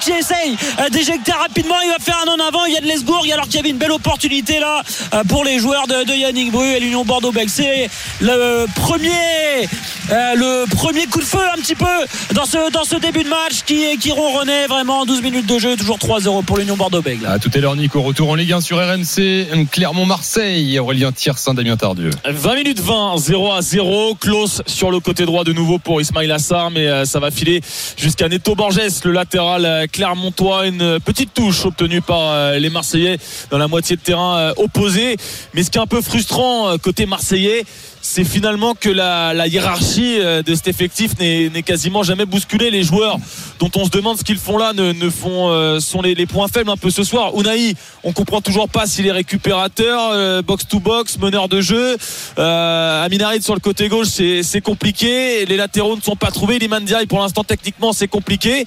[0.00, 1.76] qui essaye euh, d'éjecter rapidement.
[1.84, 2.64] Il va faire un en avant.
[2.66, 3.26] Il y a de Liesgourg.
[3.32, 4.82] Alors qu'il y avait une belle opportunité là
[5.14, 7.50] euh, pour les joueurs de, Yannick Bru et l'Union Bordeaux-Bègles.
[7.50, 7.88] C'est
[8.20, 9.68] le premier,
[10.10, 11.86] euh, le premier coup de feu petit peu
[12.34, 15.76] dans ce, dans ce début de match qui, qui ronronnait vraiment 12 minutes de jeu.
[15.76, 17.26] Toujours 3-0 pour l'Union Bordeaux-Bègles.
[17.26, 18.00] À tout à l'heure, Nico.
[18.02, 19.68] Retour en Ligue 1 sur RMC.
[19.70, 20.78] Clermont-Marseille.
[20.78, 22.10] Aurélien Tiersin, Damien Tardieu.
[22.28, 24.14] 20 minutes 20, 0 à 0.
[24.14, 27.60] Klaus sur le côté droit de nouveau pour Ismail Assar, mais euh, ça va filer
[27.96, 30.66] jusqu'à Neto Borges, le latéral euh, clermontois.
[30.66, 33.18] Une petite touche obtenue par euh, les Marseillais
[33.50, 35.16] dans la moitié de terrain opposé.
[35.54, 37.64] Mais ce qui est un peu frustrant côté Marseillais,
[38.02, 42.70] c'est finalement que la, hiérarchie euh, de cet effectif n'est quasiment jamais bousculée.
[42.70, 43.18] Les joueurs
[43.60, 46.70] dont on se demande ce qu'ils font là ne, font euh, sont les, points faibles
[46.70, 47.32] un peu ce soir.
[47.36, 51.96] Unai, on comprend toujours pas s'il est récupérateur, euh, box to box, meneur de jeu.
[52.38, 55.44] Euh, Amin Harit sur le côté gauche, c'est compliqué.
[55.44, 56.58] Les latéraux ne sont pas trouvés.
[56.58, 58.64] Liman Diaye, pour l'instant, techniquement, c'est compliqué.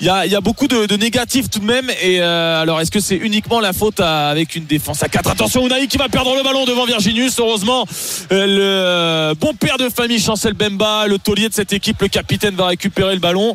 [0.00, 1.88] Il y, a, il y a beaucoup de, de négatifs tout de même.
[2.02, 5.30] Et euh, alors, est-ce que c'est uniquement la faute à- avec une défense à 4
[5.30, 7.38] Attention, Unai qui va perdre le ballon devant Virginius.
[7.38, 7.86] Heureusement,
[8.32, 12.54] euh, le bon père de famille, Chancel Bemba, le taulier de cette équipe, le capitaine,
[12.56, 13.54] va récupérer le ballon.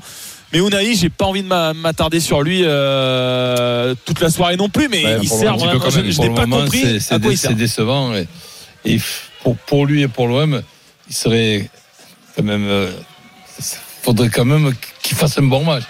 [0.54, 4.70] Mais Unai, j'ai pas envie de m'a- m'attarder sur lui euh, toute la soirée non
[4.70, 4.88] plus.
[4.88, 5.80] Mais il sert vraiment.
[5.80, 8.14] quand Je, même, je n'ai pas moment, compris c'est- dé- décevant.
[8.86, 9.00] Et,
[9.44, 10.62] pour, pour lui et pour l'OM,
[11.10, 11.70] il serait
[12.36, 12.66] quand même.
[14.04, 14.74] faudrait quand même
[15.04, 15.84] qu'il fasse un bon match.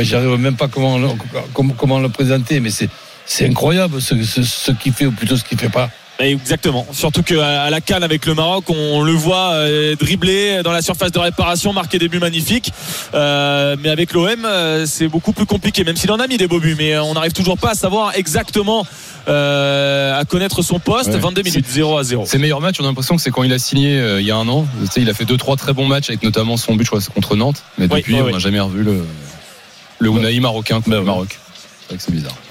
[0.00, 1.08] J'arrive même pas comment le,
[1.52, 2.88] comment, comment le présenter, mais c'est
[3.26, 5.88] c'est incroyable ce, ce, ce qu'il fait ou plutôt ce qu'il fait pas.
[6.20, 6.86] Exactement.
[6.92, 11.10] Surtout qu'à la canne avec le Maroc, on le voit euh, dribbler dans la surface
[11.10, 12.72] de réparation, marquer des buts magnifiques.
[13.14, 16.46] Euh, mais avec l'OM, euh, c'est beaucoup plus compliqué, même s'il en a mis des
[16.46, 16.76] beaux buts.
[16.78, 18.86] Mais on n'arrive toujours pas à savoir exactement
[19.26, 21.08] euh, à connaître son poste.
[21.08, 21.18] Ouais.
[21.18, 22.26] 22 minutes, 0 à 0.
[22.26, 24.30] Ses meilleurs matchs, on a l'impression que c'est quand il a signé euh, il y
[24.30, 24.66] a un an.
[24.82, 26.90] Tu sais, il a fait deux trois très bons matchs avec notamment son but, je
[26.90, 27.64] crois, contre Nantes.
[27.78, 28.32] Mais depuis, oui, on oui.
[28.32, 29.04] n'a jamais revu le
[30.04, 31.04] le Unai marocain contre Ben le.
[31.04, 31.38] Maroc.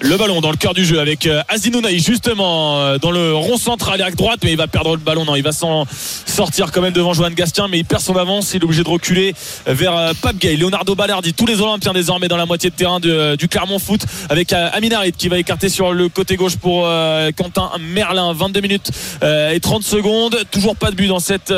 [0.02, 3.58] Le ballon dans le cœur du jeu avec euh, Azinounaï justement euh, dans le rond
[3.58, 5.86] central à droite mais il va perdre le ballon non il va s'en
[6.26, 8.90] sortir quand même devant Johan Gastien mais il perd son avance il est obligé de
[8.90, 9.34] reculer
[9.66, 10.56] vers euh, Pape Gay.
[10.56, 14.54] Leonardo Ballardi tous les Olympiens désormais dans la moitié de terrain du Clermont Foot avec
[14.54, 16.88] Amin Harit qui va écarter sur le côté gauche pour
[17.36, 18.34] Quentin Merlin.
[18.34, 20.38] 22 minutes et 30 secondes.
[20.52, 21.54] Toujours pas de but dans cette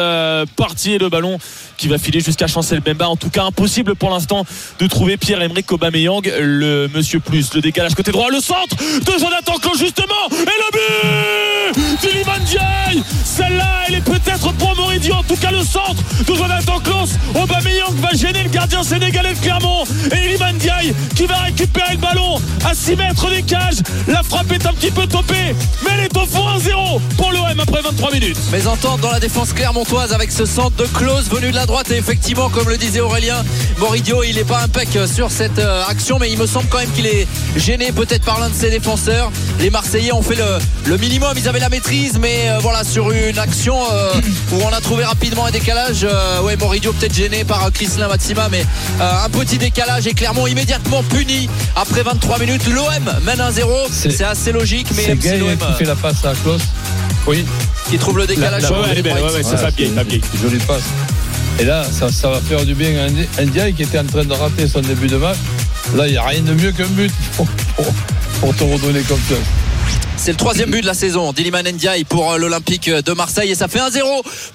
[0.56, 1.38] partie et le ballon
[1.78, 3.08] qui va filer jusqu'à Chancel Bemba.
[3.08, 4.46] En tout cas impossible pour l'instant
[4.80, 7.62] de trouver Pierre-Emerick Aubameyang le monsieur plus le
[7.96, 12.40] côté droit le centre de Jonathan Klaus justement et le but d'Iliman
[13.26, 17.94] celle-là elle est peut-être pour Moridio en tout cas le centre de Jonathan Klaus Aubameyang
[18.02, 19.84] va gêner le gardien sénégalais de Clermont
[20.14, 23.80] et Iliman Ndiaye qui va récupérer le ballon à 6 mètres des cages.
[24.08, 27.60] La frappe est un petit peu topée mais elle est au fond 1-0 pour l'OM
[27.60, 28.38] après 23 minutes.
[28.52, 31.92] Mais entente dans la défense clermontoise avec ce centre de close venu de la droite
[31.92, 33.44] et effectivement comme le disait Aurélien
[33.80, 36.92] Moridio il n'est pas impec sur cette euh, action mais il me semble quand même
[36.92, 39.32] qu'il est gêné peut-être par l'un de ses défenseurs.
[39.60, 40.44] Les Marseillais ont fait le,
[40.86, 41.34] le minimum.
[41.38, 44.14] Ils avaient la maîtrise mais euh, voilà sur une action euh,
[44.52, 46.04] où on a trouvé rapidement un décalage.
[46.04, 48.66] Euh, ouais Moridio peut-être gêné par Chrislin Matsima mais
[49.02, 51.50] euh, un petit décalage et Clermont immédiatement puni.
[51.76, 52.86] Après 23 minutes l'OM
[53.26, 55.12] mène 1-0 C'est- c'est assez logique mais C'est
[55.72, 56.62] qui fait la passe à Klaus.
[57.28, 57.44] Oui,
[57.90, 59.14] qui trouve le décalage La- ouais, elle est belle,
[60.42, 60.84] jolie passe.
[61.60, 64.06] Et là, ça, ça va faire du bien à Ndi- à Ndiaye qui était en
[64.06, 65.38] train de rater son début de match.
[65.96, 67.94] Là, il n'y a rien de mieux qu'un but pour, pour-
[68.42, 69.40] pour te redonner confiance.
[70.18, 73.56] C'est le troisième but de la saison d'Iliman Ndiaye pour euh, l'Olympique de Marseille et
[73.56, 74.02] ça fait 1-0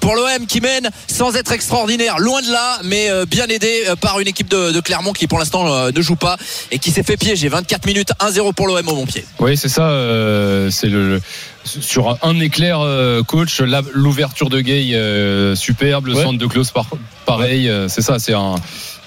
[0.00, 3.94] pour l'OM qui mène sans être extraordinaire, loin de là, mais euh, bien aidé euh,
[3.96, 6.37] par une équipe de, de Clermont qui pour l'instant ne joue pas
[6.72, 7.48] et qui s'est fait piéger.
[7.48, 9.24] 24 minutes, 1-0 pour l'OM au Montpied.
[9.38, 9.88] Oui, c'est ça.
[9.90, 11.22] euh, c'est le, le-
[11.64, 13.61] sur un éclair, euh, coach,
[13.94, 16.23] l'ouverture de Gay euh, superbe, le Ouais.
[16.23, 16.87] centre de Klaus par-
[17.27, 17.68] pareil.
[17.68, 18.18] euh, c'est ça.
[18.18, 18.55] C'est un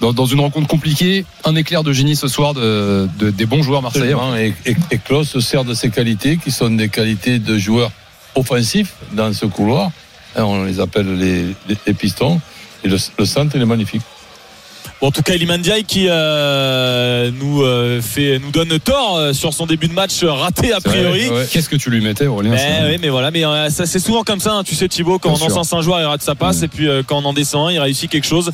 [0.00, 3.62] dans, dans une rencontre compliquée, un éclair de génie ce soir de, de- des bons
[3.62, 4.14] joueurs marseillais.
[4.38, 7.90] Et, et, et Klaus se sert de ses qualités, qui sont des qualités de joueur
[8.34, 9.90] offensif dans ce couloir.
[10.36, 12.40] Hein, On les appelle les, les- les pistons.
[12.82, 14.02] Et le, le centre, il est magnifique.
[15.04, 19.34] Bon, en tout cas, Iliman Ndiaye qui euh, nous euh, fait, nous donne tort euh,
[19.34, 21.28] sur son début de match raté a priori.
[21.28, 21.46] ouais.
[21.50, 24.22] Qu'est-ce que tu lui mettais, Aurélien Mais, oui, mais voilà, mais euh, ça c'est souvent
[24.22, 25.58] comme ça, hein, tu sais Thibaut, quand Bien on sûr.
[25.58, 27.78] encense un joueur, il rate sa passe, et puis quand on en descend un, il
[27.80, 28.50] réussit quelque chose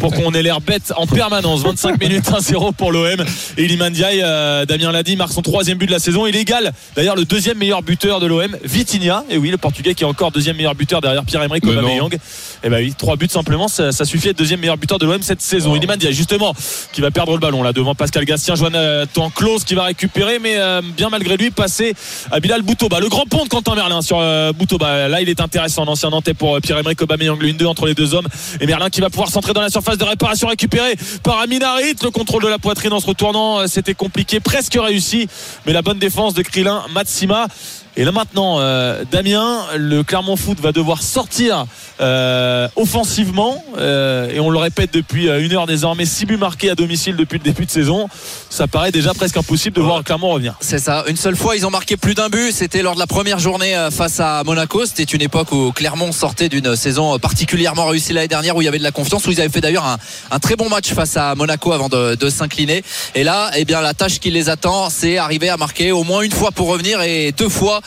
[0.00, 1.62] pour qu'on ait l'air bête en permanence.
[1.62, 3.24] 25 minutes 1-0 pour l'OM.
[3.60, 6.26] Euh, Damien l'a dit, marque son troisième but de la saison.
[6.26, 9.22] Il égale d'ailleurs le deuxième meilleur buteur de l'OM, Vitinha.
[9.30, 11.64] Et oui, le Portugais qui est encore deuxième meilleur buteur derrière Pierre-Emerick.
[11.64, 12.18] Aubameyang.
[12.64, 15.42] Et bah oui, trois buts simplement, ça, suffit à deuxième meilleur buteur de l'OM cette
[15.42, 15.74] saison.
[15.74, 16.54] Iliman Ndiaye, justement,
[16.92, 20.58] qui va perdre le ballon là devant Pascal Gastien, Jonathan Klaus qui va récupérer, mais
[20.58, 21.94] euh, bien malgré lui passer
[22.30, 23.00] à Bilal Boutouba.
[23.00, 25.08] Le grand pont de Quentin Merlin sur euh, Boutouba.
[25.08, 28.14] Là, il est intéressant, l'ancien Nantais pour euh, Pierre-Emerick Aubameyang, le 1-2 entre les deux
[28.14, 28.28] hommes.
[28.60, 30.94] Et Merlin qui va pouvoir centrer dans la surface de réparation récupéré
[31.24, 31.96] par Amin Harit.
[32.02, 35.26] Le contrôle de la poitrine en se retournant, euh, c'était compliqué, presque réussi.
[35.66, 37.48] Mais la bonne défense de Krilin Matsima.
[37.94, 41.66] Et là maintenant, euh, Damien, le Clermont Foot va devoir sortir
[42.00, 43.62] euh, offensivement.
[43.76, 47.38] euh, et on le répète depuis une heure désormais, 6 buts marqués à domicile depuis
[47.38, 48.08] le début de saison.
[48.48, 50.54] Ça paraît déjà presque impossible de voir Clermont revenir.
[50.60, 51.04] C'est ça.
[51.06, 52.52] Une seule fois, ils ont marqué plus d'un but.
[52.52, 54.86] C'était lors de la première journée face à Monaco.
[54.86, 58.68] C'était une époque où Clermont sortait d'une saison particulièrement réussie l'année dernière, où il y
[58.68, 59.98] avait de la confiance, où ils avaient fait d'ailleurs un,
[60.30, 62.82] un très bon match face à Monaco avant de, de s'incliner.
[63.14, 66.22] Et là, eh bien, la tâche qui les attend, c'est arriver à marquer au moins
[66.22, 67.81] une fois pour revenir et deux fois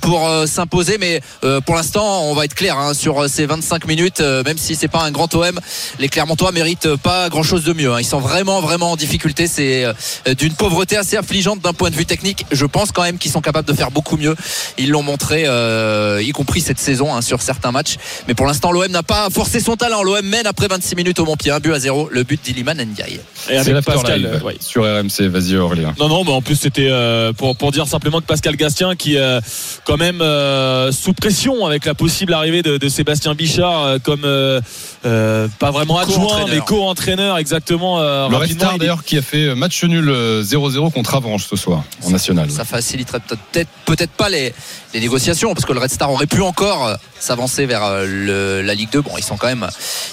[0.00, 0.98] pour euh, s'imposer.
[0.98, 4.42] Mais euh, pour l'instant, on va être clair hein, sur euh, ces 25 minutes, euh,
[4.44, 5.58] même si c'est pas un grand OM,
[5.98, 7.92] les Clermontois méritent pas grand chose de mieux.
[7.92, 8.00] hein.
[8.00, 9.46] Ils sont vraiment, vraiment en difficulté.
[9.46, 9.92] C'est euh,
[10.34, 12.44] d'une pauvreté assez affligeante d'un point de vue technique.
[12.50, 14.34] Je pense quand même qu'ils sont capables de faire beaucoup mieux.
[14.78, 17.96] Ils l'ont montré, euh, y compris cette saison hein, sur certains matchs.
[18.28, 20.02] Mais pour l'instant, l'OM n'a pas forcé son talent.
[20.02, 22.08] L'OM mène après 26 minutes au Montpied, un but à zéro.
[22.10, 23.14] Le but d'Iliman Ndiaye.
[23.14, 24.56] Et C'est avec l'after Pascal, live euh, ouais.
[24.60, 25.28] sur RMC.
[25.28, 25.94] Vas-y, Aurélien.
[25.98, 29.16] Non, non, mais en plus c'était euh, pour, pour dire simplement que Pascal Gastien qui
[29.16, 29.39] euh,
[29.84, 34.24] quand même euh, sous pression avec la possible arrivée de, de Sébastien Bichard euh, comme
[34.24, 34.60] euh,
[35.06, 39.82] euh, pas vraiment adjoint mais co-entraîneur exactement euh, Le est- d'ailleurs qui a fait match
[39.84, 42.50] nul euh, 0-0 contre Avranches ce soir en national.
[42.50, 44.52] Ça faciliterait peut-être peut-être pas les,
[44.94, 48.90] les négociations parce que le Red Star aurait pu encore s'avancer vers le- la Ligue
[48.90, 49.00] 2.
[49.02, 49.66] Bon, ils sont quand même,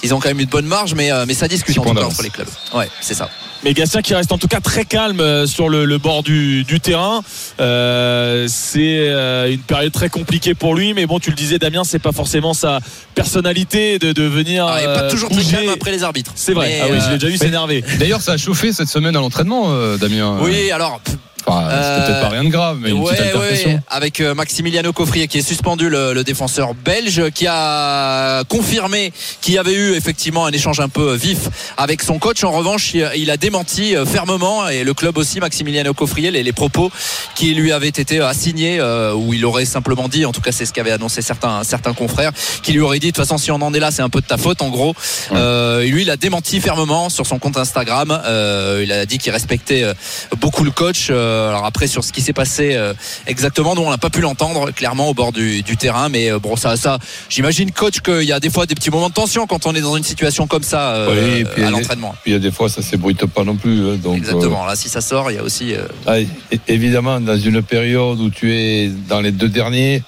[0.04, 2.24] ils ont quand même une bonne marge, mais mais ça discute en tout cas entre
[2.24, 2.48] les clubs.
[2.74, 3.30] Ouais, c'est ça.
[3.64, 6.64] Mais Gastien qui reste en tout cas très calme euh, sur le, le bord du,
[6.64, 7.22] du terrain.
[7.60, 11.84] Euh, c'est euh, une période très compliquée pour lui, mais bon, tu le disais, Damien,
[11.84, 12.80] c'est pas forcément sa
[13.16, 14.66] personnalité de, de venir.
[14.68, 15.56] Ah, il n'est pas toujours très bouger.
[15.56, 16.32] calme après les arbitres.
[16.36, 16.68] C'est vrai.
[16.70, 17.84] Mais, ah oui, je l'ai déjà vu s'énerver.
[18.00, 20.38] D'ailleurs, ça a chauffé cette semaine à l'entraînement, euh, Damien.
[20.42, 21.02] Oui, alors
[21.48, 23.70] c'était peut-être pas rien de grave, mais une ouais, petite altercation.
[23.72, 29.12] ouais, avec euh, Maximiliano Coffrier qui est suspendu, le, le défenseur belge, qui a confirmé
[29.42, 32.44] qu'il y avait eu effectivement un échange un peu vif avec son coach.
[32.44, 36.54] En revanche, il, a démenti euh, fermement et le club aussi, Maximiliano Coffrier, les, les
[36.54, 36.92] propos
[37.36, 40.66] qui lui avaient été assignés, euh, où il aurait simplement dit, en tout cas c'est
[40.66, 42.32] ce qu'avaient annoncé certains, certains confrères,
[42.64, 44.22] qui lui auraient dit de toute façon si on en est là, c'est un peu
[44.22, 44.96] de ta faute en gros.
[45.32, 48.22] Euh, lui, il a démenti fermement sur son compte Instagram.
[48.26, 49.94] Euh, il a dit qu'il respectait euh,
[50.40, 51.08] beaucoup le coach.
[51.10, 52.94] Euh, alors après sur ce qui s'est passé euh,
[53.28, 56.40] exactement, nous on n'a pas pu l'entendre clairement au bord du, du terrain, mais euh,
[56.40, 56.98] bon ça, ça,
[57.30, 59.82] j'imagine coach qu'il y a des fois des petits moments de tension quand on est
[59.82, 62.14] dans une situation comme ça euh, Oui, puis à l'entraînement.
[62.24, 63.90] Puis il y a des fois, ça s'ébruite pas non plus.
[63.90, 64.66] hein, donc, Exactement.
[64.66, 65.74] Là, si ça sort, il y a aussi.
[65.74, 70.04] euh, euh, ah, évidemment, dans une période où tu es dans les deux derniers,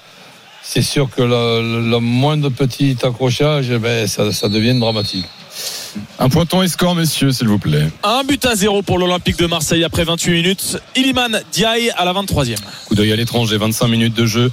[0.62, 5.26] c'est sûr que le, le- le moindre petit accrochage, eh ben, ça, ça devient dramatique.
[6.18, 7.88] Un pointon et score, messieurs, s'il vous plaît.
[8.02, 10.78] Un but à zéro pour l'Olympique de Marseille après 28 minutes.
[10.96, 12.56] Iliman Diaye à la 23e.
[12.86, 14.50] Coup d'œil à l'étranger, 25 minutes de jeu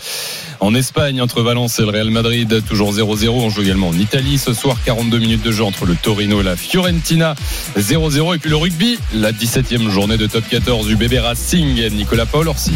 [0.59, 3.29] en Espagne entre Valence et le Real Madrid, toujours 0-0.
[3.29, 6.43] On joue également en Italie ce soir, 42 minutes de jeu entre le Torino et
[6.43, 7.35] la Fiorentina,
[7.77, 8.35] 0-0.
[8.35, 12.47] Et puis le rugby, la 17e journée de top 14 du bébé Racing, Nicolas Paul
[12.47, 12.71] Orsi.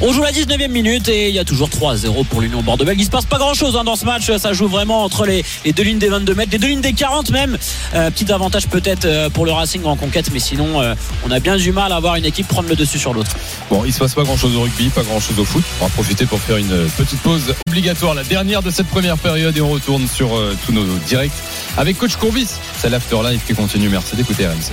[0.00, 2.84] On joue la 19e minute et il y a toujours 3-0 pour l'Union Bordeaux.
[2.96, 4.30] Il se passe pas grand chose dans ce match.
[4.38, 6.92] Ça joue vraiment entre les, les deux lignes des 22 mètres, les deux lignes des
[6.92, 7.58] 40 même.
[7.94, 10.94] Euh, petit avantage peut-être euh, pour le Racing en conquête, mais sinon euh,
[11.26, 13.32] on a bien du mal à voir une équipe prendre le dessus sur l'autre.
[13.68, 15.64] Bon, il se passe pas grand chose au rugby, pas grand chose au foot.
[15.80, 19.56] On va profiter pour faire une petite pause obligatoire, la dernière de cette première période,
[19.56, 21.32] et on retourne sur euh, tous nos directs
[21.76, 22.48] avec Coach Courbis.
[22.78, 23.88] C'est l'Afterlife qui continue.
[23.88, 24.72] Merci d'écouter RMC.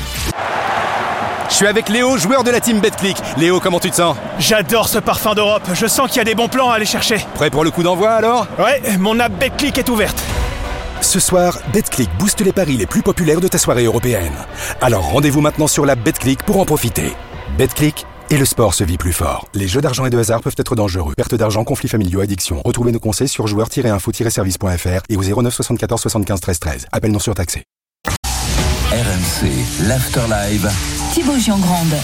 [1.50, 3.18] Je suis avec Léo, joueur de la team BetClick.
[3.38, 4.18] Léo, comment tu te sens?
[4.38, 5.68] J'adore ce parfum d'Europe.
[5.74, 7.26] Je sens qu'il y a des bons plans à aller chercher.
[7.36, 8.48] Prêt pour le coup d'envoi alors?
[8.60, 10.22] Ouais, mon app BetClick est ouverte.
[11.08, 14.34] Ce soir, BetClick booste les paris les plus populaires de ta soirée européenne.
[14.82, 17.14] Alors rendez-vous maintenant sur la BetClick pour en profiter.
[17.58, 19.48] BetClick et le sport se vit plus fort.
[19.54, 21.14] Les jeux d'argent et de hasard peuvent être dangereux.
[21.16, 22.62] Perte d'argent, conflits familiaux, addiction.
[22.66, 26.86] Retrouvez nos conseils sur joueurs-info-service.fr et au 09 74 75 13 13.
[26.92, 27.64] Appel non surtaxé.
[28.92, 30.70] RMC, l'Afterlive.
[31.14, 31.96] Thibaut Giangrande.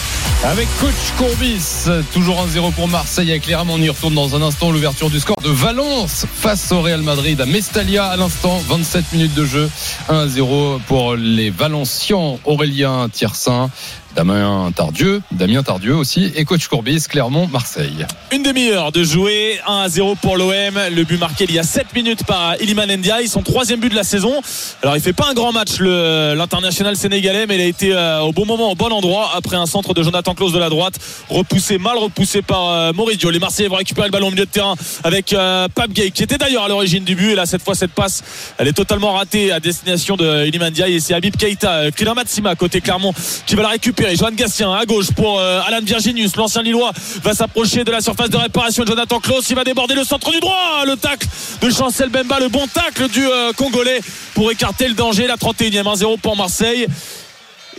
[0.44, 3.76] Avec coach Courbis, toujours 1-0 pour Marseille avec Clermont.
[3.76, 4.72] On y retourne dans un instant.
[4.72, 8.62] L'ouverture du score de Valence face au Real Madrid à Mestalia à l'instant.
[8.68, 9.70] 27 minutes de jeu.
[10.10, 12.40] 1-0 pour les Valencians.
[12.46, 13.70] Aurélien Tiersin,
[14.16, 18.06] Damien Tardieu, Damien Tardieu aussi et coach Courbis, Clermont, Marseille.
[18.32, 20.52] Une demi-heure de jouer, 1 à 0 pour l'OM.
[20.96, 23.96] Le but marqué il y a 7 minutes par Iliman Ndiaye, son troisième but de
[23.96, 24.42] la saison.
[24.84, 28.32] Alors il fait pas un grand match l'international sénégalais, mais il a été euh, au
[28.32, 30.96] bon moment, au bon endroit après un centre de Jonathan Klaus de la droite,
[31.30, 32.92] repoussé mal repoussé par euh.
[33.32, 36.24] Les Marseillais vont récupérer le ballon au milieu de terrain avec euh, Pape Gay qui
[36.24, 37.32] était d'ailleurs à l'origine du but.
[37.32, 38.24] Et là cette fois cette passe,
[38.58, 42.14] elle est totalement ratée à destination de Iliman Ndiaye et c'est Habib Keita, euh, Kylian
[42.14, 43.14] Matsima côté Clermont
[43.46, 44.03] qui va la récupérer.
[44.16, 46.92] Johan Gastien à gauche pour euh, Alan Virginius, l'ancien Lillois
[47.24, 49.50] va s'approcher de la surface de réparation de Jonathan Klaus.
[49.50, 50.84] Il va déborder le centre du droit.
[50.86, 51.28] Le tacle
[51.62, 54.02] de Chancel Bemba, le bon tacle du euh, Congolais
[54.34, 55.28] pour écarter le danger.
[55.28, 56.88] La 31e 1-0 pour Marseille.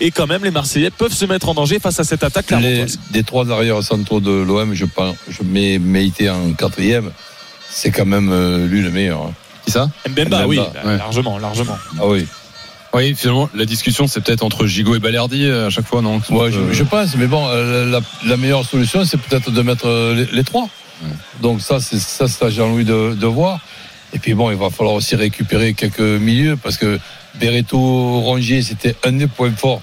[0.01, 2.51] Et quand même, les Marseillais peuvent se mettre en danger face à cette attaque.
[2.61, 7.13] Les, des trois arrières centraux de l'OM, je, pense- je mets Meïté en quatrième.
[7.71, 9.23] C'est quand même euh, lui le meilleur.
[9.23, 9.33] hein.
[9.65, 9.89] Qui ça?
[10.09, 10.97] Mbemba, Mbemba, oui, ouais.
[10.99, 11.79] largement, largement.
[11.99, 12.27] Ah oui.
[12.95, 16.21] Oui, finalement, la discussion c'est peut-être entre Gigot et Balerdi euh, à chaque fois, non?
[16.31, 19.63] Ouais, je, Euh, je pense, mais bon, euh, la, la meilleure solution, c'est peut-être de
[19.63, 20.69] mettre les, les trois.
[21.43, 23.59] Donc ça, c'est ça, c'est à Jean-Louis de, de voir.
[24.13, 27.01] Et puis bon, il va falloir aussi récupérer quelques milieux parce que
[27.35, 27.77] Bereto
[28.21, 29.83] Rongier, c'était un des points forts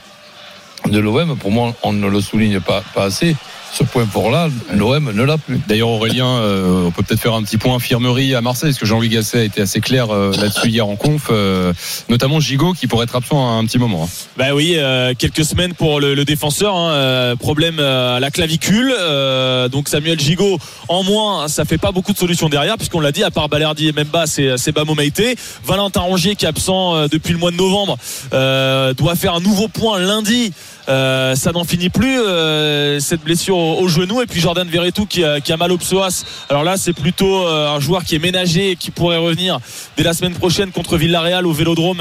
[0.89, 1.37] de l'OM.
[1.37, 3.35] Pour moi, on ne le souligne pas, pas assez.
[3.73, 5.59] Ce point fort-là, l'OM ne l'a plus.
[5.67, 8.85] D'ailleurs, Aurélien, euh, on peut peut-être faire un petit point infirmerie à Marseille, parce que
[8.85, 11.71] Jean-Louis Gasset a été assez clair euh, là-dessus hier en conf, euh,
[12.09, 14.03] notamment Gigot qui pourrait être absent à un petit moment.
[14.03, 14.09] hein.
[14.37, 16.75] Bah oui, euh, quelques semaines pour le, le défenseur.
[16.75, 18.93] hein, problème à la clavicule.
[18.99, 23.13] euh, donc Samuel Gigot en moins, ça fait pas beaucoup de solutions derrière, puisqu'on l'a
[23.13, 25.35] dit, à part Balerdi et Memba, c'est c'est Bamo Meïté.
[25.65, 27.97] Valentin Rongier qui est absent depuis le mois de novembre
[28.33, 30.51] euh, doit faire un nouveau point lundi.
[30.89, 34.21] Euh, ça n'en finit plus euh, cette blessure au, genou.
[34.21, 36.23] Et puis Jordan Verretou qui a, mal au psoas.
[36.49, 39.59] Alors là c'est plutôt euh, un joueur qui est ménagé et qui pourrait revenir
[39.97, 41.99] dès la semaine prochaine contre Villarreal au Vélodrome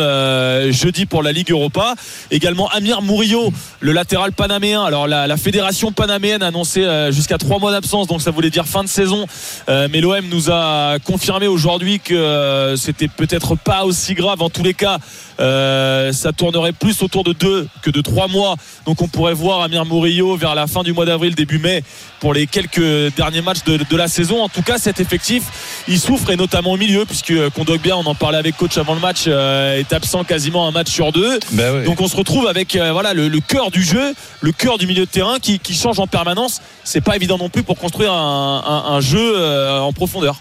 [0.71, 1.95] jeudi pour la Ligue Europa.
[2.31, 4.83] Également Amir Murillo le latéral panaméen.
[4.83, 8.67] Alors la, la fédération panaméenne a annoncé jusqu'à trois mois d'absence donc ça voulait dire
[8.67, 9.27] fin de saison.
[9.69, 14.43] Mais l'OM nous a confirmé aujourd'hui que c'était peut-être pas aussi grave.
[14.43, 14.99] En tous les cas
[15.41, 19.63] euh, ça tournerait plus autour de deux que de trois mois Donc on pourrait voir
[19.63, 21.83] Amir Murillo vers la fin du mois d'avril, début mai,
[22.21, 24.43] pour les quelques derniers matchs de, de la saison.
[24.43, 25.43] En tout cas, cet effectif,
[25.89, 29.01] il souffre et notamment au milieu, puisque Kondogbia, on en parlait avec coach avant le
[29.01, 31.39] match, euh, est absent quasiment un match sur deux.
[31.53, 31.85] Ben oui.
[31.85, 34.87] Donc on se retrouve avec euh, voilà le, le cœur du jeu, le cœur du
[34.87, 36.61] milieu de terrain qui, qui change en permanence.
[36.85, 39.37] C'est pas évident non plus pour construire un, un- un jeu
[39.81, 40.41] en profondeur.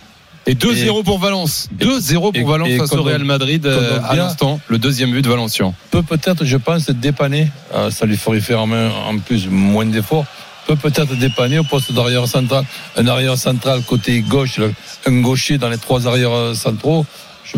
[0.50, 1.70] Et 2-0 pour Valence.
[1.80, 4.60] 2-0 et- pour Valence face au Real Madrid euh, à l'instant.
[4.68, 5.74] Le deuxième but de Valenciennes.
[5.92, 7.50] peut peut-être, je pense, dépanner.
[7.76, 10.26] Euh, ça lui ferait faire en, plus moins d'efforts.
[10.66, 12.64] Peut peut-être dépanner au poste d'arrière central.
[12.98, 14.60] Un arrière central côté gauche,
[15.06, 17.06] un gaucher dans les trois arrières euh, centraux.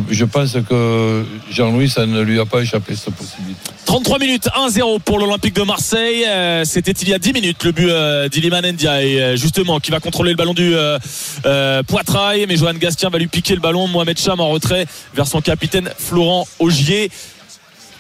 [0.10, 3.72] Je, pense que Jean-Louis, ça ne lui a pas échappé cette possibilité.
[3.86, 6.24] 33 minutes, 1-0 pour l'Olympique de Marseille.
[6.28, 10.00] Euh, C'était il y a 10 minutes le but euh, d'Iliman euh, justement, qui va
[10.00, 12.46] contrôler le ballon du euh, Poitrail.
[12.48, 13.88] Mais Johan Gastien va lui piquer le ballon.
[13.88, 17.12] Mohamed Cham en retrait vers son capitaine Florent Augier.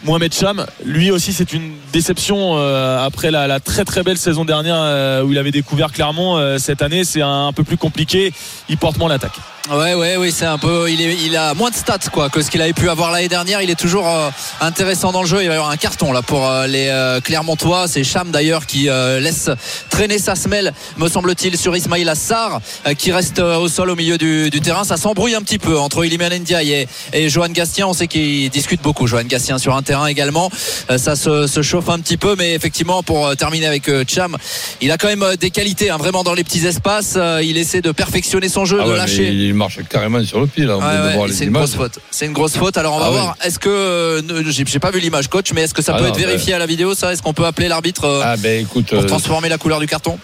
[0.04, 5.32] Mohamed Cham, lui aussi, c'est une déception après la, très très belle saison dernière où
[5.32, 5.89] il avait découvert.
[6.00, 8.34] Euh, cette année, c'est un peu plus compliqué.
[8.70, 9.38] Il porte moins l'attaque.
[9.70, 10.89] Ouais, ouais, oui, c'est un peu.
[10.89, 13.28] Il, est, il a moins de stats quoi que ce qu'il avait pu avoir l'année
[13.28, 13.62] dernière.
[13.62, 15.43] Il est toujours euh, intéressant dans le jeu.
[15.43, 17.88] Il va y avoir un carton là pour euh, les euh, Clermontois.
[17.88, 19.51] C'est Cham d'ailleurs qui euh, laisse
[19.91, 24.18] traîner sa semelle, me semble-t-il, sur Ismail Assar euh, qui reste au sol au milieu
[24.18, 24.84] du, du terrain.
[24.84, 27.86] Ça s'embrouille un petit peu entre Iliman Ndiaye et, et Johan Gastien.
[27.86, 29.05] On sait qu'ils discutent beaucoup.
[29.05, 30.49] Johan Gastien sur un terrain également.
[30.89, 34.36] Euh, ça se, se chauffe un petit peu, mais effectivement, pour terminer avec Cham,
[34.82, 37.14] il a quand même des qualités, hein, vraiment dans les petits espaces.
[37.16, 39.51] Euh, il essaie de perfectionner son jeu, Ah de ouais, lâcher.
[39.52, 40.78] Il marche carrément sur le pied, là.
[40.78, 41.99] Ouais, ouais, c'est une grosse faute.
[42.10, 42.78] C'est une grosse faute.
[42.78, 43.18] Alors on va Ah oui.
[43.18, 43.36] voir.
[43.43, 46.10] Est-ce que euh, j'ai pas vu l'image, coach, mais est-ce que ça Ah peut non,
[46.14, 48.88] être vérifié à la vidéo Ça, est-ce qu'on peut appeler l'arbitre euh, Ah, ben écoute,
[48.88, 50.18] pour euh, transformer la couleur du carton?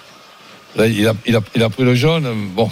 [0.76, 2.28] là, il, a, il, a, il a pris le jaune.
[2.56, 2.70] Bon,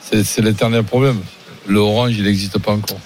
[0.00, 1.20] c'est l'éternel problème.
[1.66, 2.98] Le orange, il n'existe pas encore.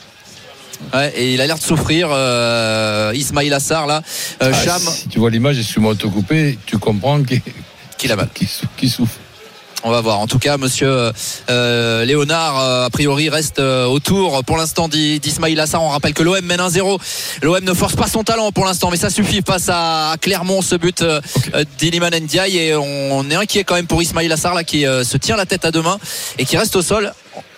[0.95, 2.09] Ouais, Et il a l'air de souffrir.
[2.11, 4.03] Euh, Ismail Assar là,
[4.41, 7.41] Ah, Cham, Si tu vois l'image, excuse-moi de te couper, tu comprends qu'il
[7.99, 8.29] qu'il a mal.
[8.35, 9.15] qu'il sou- qu'il souffre.
[9.83, 10.21] On va voir.
[10.21, 11.11] En tout cas, Monsieur
[11.49, 15.83] euh, Léonard, euh, a priori, reste euh, autour pour l'instant d'I- d'Ismail Assar.
[15.83, 16.99] On rappelle que l'OM mène 1-0.
[17.43, 20.75] L'OM ne force pas son talent pour l'instant, mais ça suffit face à Clermont, ce
[20.75, 21.21] but euh,
[21.55, 22.59] euh, d'Iliman Ndiaye.
[22.59, 25.47] Et on est inquiet quand même pour Ismail Assar là, qui euh, se tient la
[25.47, 25.99] tête à deux mains
[26.39, 27.13] et qui reste au sol.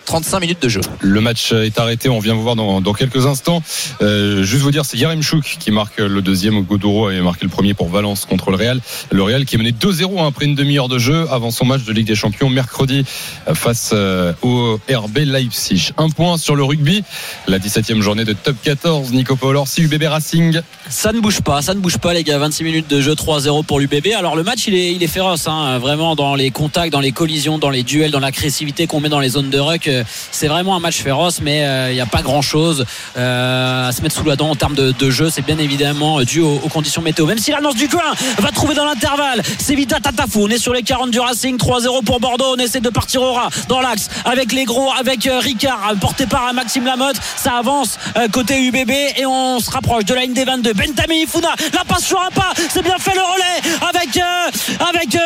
[0.05, 0.81] 35 minutes de jeu.
[1.01, 3.63] Le match est arrêté, on vient vous voir dans, dans quelques instants.
[4.01, 6.63] Euh, juste vous dire, c'est Yarem Chouk qui marque le deuxième.
[6.63, 8.81] Godoro avait marqué le premier pour Valence contre le Real.
[9.11, 11.85] Le Real qui est mené 2-0 hein, après une demi-heure de jeu avant son match
[11.85, 13.05] de Ligue des Champions mercredi
[13.49, 15.93] euh, face euh, au RB Leipzig.
[15.99, 17.05] Un point sur le rugby,
[17.47, 19.13] la 17e journée de Top 14.
[19.13, 20.61] Nico Paul Orsi, UBB Racing.
[20.89, 22.39] Ça ne bouge pas, ça ne bouge pas les gars.
[22.39, 24.09] 26 minutes de jeu, 3-0 pour l'UBB.
[24.17, 27.13] Alors le match il est, il est féroce, hein, vraiment dans les contacts, dans les
[27.13, 29.89] collisions, dans les duels, dans l'agressivité qu'on met dans les zones de ruck.
[30.03, 32.85] Euh, C'est vraiment un match féroce, mais euh, il n'y a pas grand chose
[33.17, 35.31] à se mettre sous la dent en termes de, jeu.
[35.31, 37.27] C'est bien évidemment dû aux, conditions météo.
[37.27, 38.03] Même si l'annonce du coin
[38.39, 40.45] va trouver dans l'intervalle, c'est Vita Tatafou.
[40.45, 42.55] On est sur les 40 du Racing, 3-0 pour Bordeaux.
[42.55, 46.27] On essaie de partir au ras dans l'axe avec les gros, avec euh, Ricard porté
[46.27, 47.17] par euh, Maxime Lamotte.
[47.37, 50.73] Ça avance euh, côté UBB et on se rapproche de la ligne des 22.
[50.73, 55.15] Bentami Funa, la passe sur un pas, c'est bien fait le relais avec euh, avec
[55.15, 55.19] euh.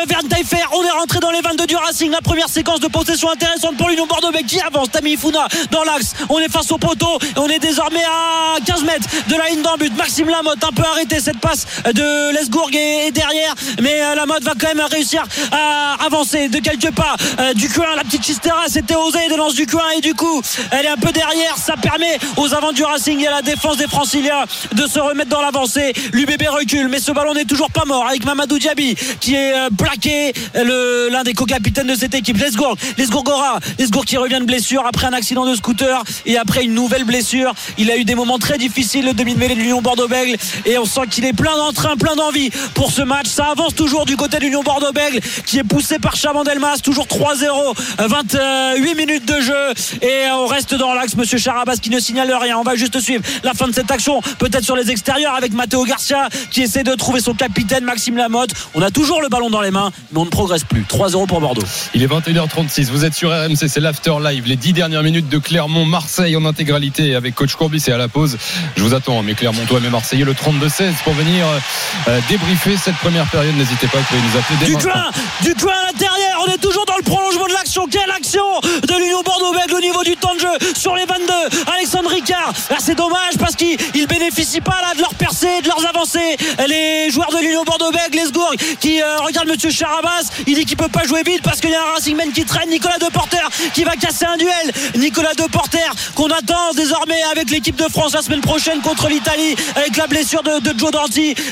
[0.73, 2.11] On est rentré dans les 22 du Racing.
[2.11, 4.91] La première séquence de possession intéressante pour l'Union Bordeaux mais avance.
[4.91, 6.13] Tami Funa dans l'axe.
[6.29, 9.77] On est face au poteau on est désormais à 15 mètres de la ligne d'en
[9.77, 9.95] but.
[9.95, 14.53] Maxime Lamotte un peu arrêté cette passe de Lesgourg est, derrière, mais euh, Lamotte va
[14.59, 17.15] quand même réussir à avancer de quelques pas.
[17.39, 20.41] Euh, du coin, la petite Chistera c'était osé des lances du coin et du coup
[20.71, 21.57] elle est un peu derrière.
[21.57, 25.29] Ça permet aux avants du Racing et à la défense des Franciliens de se remettre
[25.29, 25.93] dans l'avancée.
[26.13, 29.69] L'UBB recule, mais ce ballon n'est toujours pas mort avec Mamadou Diaby qui est euh,
[29.77, 32.37] plaqué, l'un des co-capitaines de cette équipe.
[32.37, 36.73] Lesgourg, Lesgourgora, Lesgourg qui revient de blessure après un accident de scooter et après une
[36.73, 37.53] nouvelle blessure.
[37.77, 41.01] Il a eu des moments très difficiles, le demi-mêlée de l'Union Bordeaux-Bègle et on sent
[41.11, 43.27] qu'il est plein d'entrain, plein d'envie pour ce match.
[43.27, 47.75] Ça avance toujours du côté de l'Union Bordeaux-Bègle qui est poussé par Chabandelmas, toujours 3-0,
[47.99, 51.15] 28 minutes de jeu et on reste dans l'axe.
[51.15, 52.57] Monsieur Charabas qui ne signale rien.
[52.57, 55.83] On va juste suivre la fin de cette action, peut-être sur les extérieurs avec Matteo
[55.83, 58.51] Garcia qui essaie de trouver son capitaine Maxime Lamotte.
[58.73, 60.81] On a toujours le ballon dans les mains, mais on ne progresse plus.
[60.83, 61.63] 3-0 pour Bordeaux.
[61.93, 65.37] Il est 21h36, vous êtes sur RMC, c'est l'after live, les 10 dernières minutes de
[65.39, 68.37] Clermont-Marseille en intégralité avec coach Courbis et à la pause.
[68.75, 71.45] Je vous attends, mes Clermontois, mes Marseillais, le 32-16 pour venir
[72.07, 73.55] euh, débriefer cette première période.
[73.55, 74.91] N'hésitez pas, vous pouvez nous appeler dès Du maintenant.
[74.91, 75.11] coin,
[75.43, 77.87] du coin à l'intérieur, on est toujours dans le prolongement de l'action.
[77.89, 78.45] Quelle action
[78.83, 81.33] de l'Union Bordeaux-Bègles au niveau du temps de jeu sur les 22.
[81.75, 85.67] Alexandre Ricard, là c'est dommage parce qu'ils ne bénéficient pas là de leur percée, de
[85.67, 86.37] leurs avancées.
[86.67, 90.29] Les joueurs de l'Union Bordeaux-Bègles, les Strasbourg qui euh, regarde Monsieur Charabas.
[90.45, 92.45] Il dit qu'il peut pas jouer vite parce qu'il y a un Racing Man qui
[92.45, 92.69] traîne.
[92.69, 94.71] Nicolas Deporter qui va casser un duel.
[94.95, 99.95] Nicolas Deporter qu'on attend désormais avec l'équipe de France la semaine prochaine contre l'Italie avec
[99.97, 100.91] la blessure de, Joe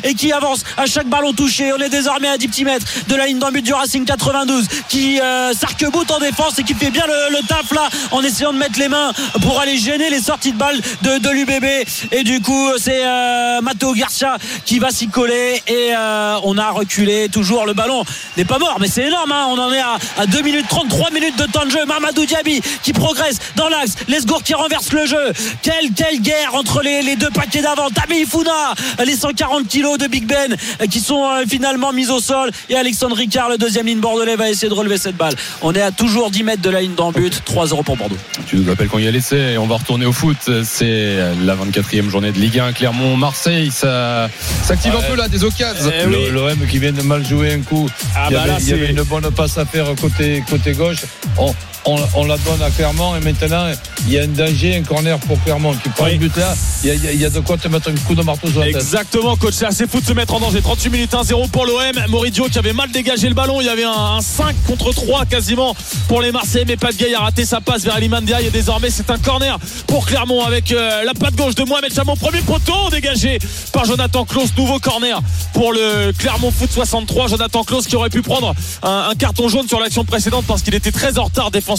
[0.03, 1.71] et qui avance à chaque ballon touché.
[1.73, 4.67] On est désormais à 10 petits mètres de la ligne d'en but du Racing 92
[4.89, 8.57] qui euh, s'arc-boute en défense et qui fait bien le, taf là en essayant de
[8.57, 9.11] mettre les mains
[9.41, 11.65] pour aller gêner les sorties de balles de, l'UBB.
[12.11, 16.71] Et du coup, c'est euh, Matteo Garcia qui va s'y coller et euh, on a
[16.71, 17.29] reculé.
[17.29, 18.03] Toujours le ballon
[18.37, 19.31] n'est pas mort, mais c'est énorme.
[19.31, 19.47] hein.
[19.49, 21.85] On en est à, à 2 minutes 33 minutes de temps de jeu.
[21.85, 23.95] Mamadou Diaby qui progresse dans l'axe.
[24.07, 25.33] Lesgour qui renverse le jeu.
[25.61, 27.89] Quelle, quelle guerre entre les, les deux paquets d'avant.
[27.89, 28.73] Tami Funa,
[29.05, 32.51] les 140 kilos de Big Ben euh, qui sont euh, finalement mis au sol.
[32.69, 35.33] Et Alexandre Ricard, le deuxième ligne bordelais, va essayer de relever cette balle.
[35.61, 37.41] On est à toujours 10 mètres de la ligne d'en but.
[37.45, 38.17] 3-0 pour Bordeaux.
[38.47, 40.37] Tu nous appelles quand il y a l'essai et on va retourner au foot.
[40.63, 42.73] C'est la 24e journée de Ligue 1.
[42.73, 44.29] Clermont-Marseille, ça
[44.63, 45.91] s'active un peu là, des occasions.
[45.93, 46.29] Eh oui.
[46.31, 47.89] L'OM qui vient de mal jouer un coup.
[48.15, 50.43] Ah il y bah avait, là, il y avait une bonne passe à faire côté,
[50.49, 51.03] côté gauche.
[51.37, 51.53] On,
[51.85, 53.67] on, on la donne à Clermont et maintenant
[54.07, 56.13] il y a un danger, un corner pour Clermont qui prend Oui.
[56.13, 56.53] le but là.
[56.83, 58.67] Il y, a, il y de quoi te mettre un coup de marteau sur la
[58.67, 58.75] tête.
[58.75, 59.55] Exactement, coach.
[59.55, 60.61] C'est assez fou de se mettre en danger.
[60.61, 61.79] 38 minutes 1-0 pour l'OM.
[62.09, 63.61] Moridio qui avait mal dégagé le ballon.
[63.61, 65.75] Il y avait un, un 5 contre 3 quasiment
[66.07, 66.65] pour les Marseillais.
[66.67, 68.41] Mais pas de a raté sa passe vers Limandia.
[68.41, 69.57] Et désormais, c'est un corner
[69.87, 72.15] pour Clermont avec euh, la patte gauche de Mohamed Chamon.
[72.15, 73.39] Premier poteau dégagé
[73.71, 74.49] par Jonathan Klaus.
[74.57, 75.19] Nouveau corner
[75.53, 77.27] pour le Clermont Foot 63.
[77.27, 80.75] Jonathan Klaus qui aurait pu prendre un, un carton jaune sur l'action précédente parce qu'il
[80.75, 81.74] était très en retard défensivement.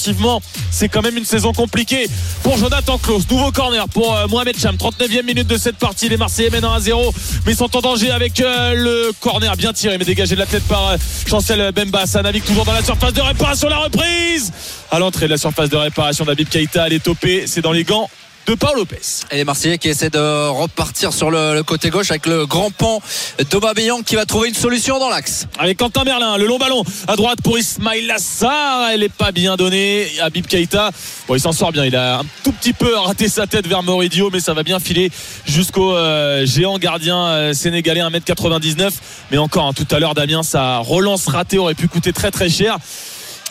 [0.70, 2.09] C'est quand même une saison compliquée
[2.42, 3.28] pour Jonathan Klaus.
[3.30, 4.76] Nouveau corner pour euh, Mohamed Cham.
[4.76, 6.09] 39e minute de cette partie.
[6.09, 9.57] Les Marseillais mènent 1 à 0, mais ils sont en danger avec euh, le corner
[9.57, 12.07] bien tiré, mais dégagé de la tête par euh, Chancel Bemba.
[12.07, 13.68] Ça navigue toujours dans la surface de réparation.
[13.68, 14.53] La reprise
[14.90, 16.86] à l'entrée de la surface de réparation d'Abib Keita.
[16.86, 17.44] Elle est topée.
[17.47, 18.09] C'est dans les gants
[18.47, 19.24] de Paul Lopez.
[19.32, 22.70] Et les Marseillais qui essaient de repartir sur le, le côté gauche avec le grand
[22.70, 23.03] pan
[23.51, 25.47] d'Aubameyang qui va trouver une solution dans l'axe.
[25.59, 28.90] Avec Quentin Merlin, le long ballon à droite pour Ismail Assar.
[28.90, 30.07] Elle est pas bien donnée.
[30.20, 30.90] Habib Keita,
[31.26, 31.84] bon, il s'en sort bien.
[31.84, 34.78] Il a un tout petit peu raté sa tête vers Moridio, mais ça va bien
[34.78, 35.11] filer
[35.44, 38.90] jusqu'au euh, géant gardien euh, sénégalais 1m99.
[39.32, 42.49] Mais encore, hein, tout à l'heure, Damien, sa relance ratée aurait pu coûter très très
[42.49, 42.78] cher.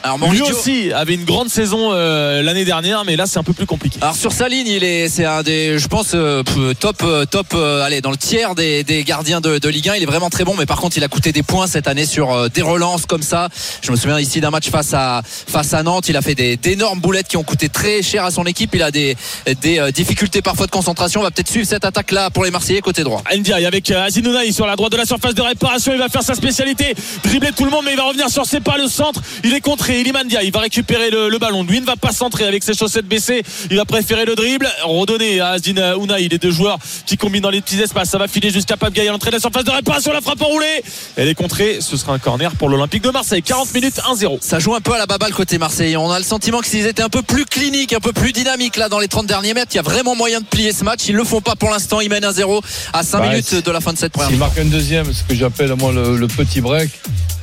[0.06, 3.54] Alors Lui aussi avait une grande saison euh, l'année dernière, mais là c'est un peu
[3.54, 3.98] plus compliqué.
[4.02, 6.44] Alors sur sa ligne, il est, c'est un des, je pense, euh,
[6.80, 9.96] top, euh, top, euh, allez, dans le tiers des, des gardiens de, de Ligue 1.
[9.96, 12.06] Il est vraiment très bon, mais par contre, il a coûté des points cette année
[12.06, 13.50] sur des relances comme ça.
[13.82, 16.08] Je me souviens ici d'un match face à face à Nantes.
[16.08, 18.76] Il a fait des d'énormes boulettes qui ont coûté très cher à son équipe.
[18.76, 19.18] Il a des
[19.64, 21.22] des difficultés parfois de concentration.
[21.22, 23.24] On va peut-être suivre cette attaque là pour les Marseillais côté droit.
[23.36, 25.94] Ndiaye avec Aziz Nounaï sur la droite de la surface de réparation.
[25.94, 26.94] Il va faire sa spécialité,
[27.24, 29.20] dribbler tout le monde, mais il va revenir sur ses pas le centre.
[29.44, 29.95] Il est contré.
[30.02, 31.64] Iliman Ndiaye, il va récupérer le, le ballon.
[31.64, 33.44] Lui ne va pas centrer avec ses chaussettes baissées.
[33.70, 36.28] Il va préférer le dribble, redonner à Azin Ounaï.
[36.30, 38.10] Les deux joueurs qui combinent dans les petits espaces.
[38.10, 40.12] Ça va filer jusqu'à Pape Gaïa à l'entrée de la surface de réparation.
[40.12, 40.84] La frappe enroulée.
[41.16, 41.78] Elle est contrée.
[41.82, 43.42] Ce sera un corner pour l'Olympique de Marseille.
[43.42, 44.38] 40 minutes 1-0.
[44.42, 45.96] Ça joue un peu à la baballe côté Marseille.
[45.98, 48.78] On a le sentiment que s'ils étaient un peu plus cliniques, un peu plus dynamiques
[48.78, 51.02] là dans les 30 derniers mètres, il y a vraiment moyen de plier ce match.
[51.08, 52.02] Ils le font pas pour l'instant.
[52.02, 52.62] Ils mènent 1-0
[52.94, 54.46] à 5 Bah, minutes c'est- de la fin de cette première S'il mi-temps.
[54.48, 56.90] marque un deuxième, ce que j'appelle moi le, le petit break,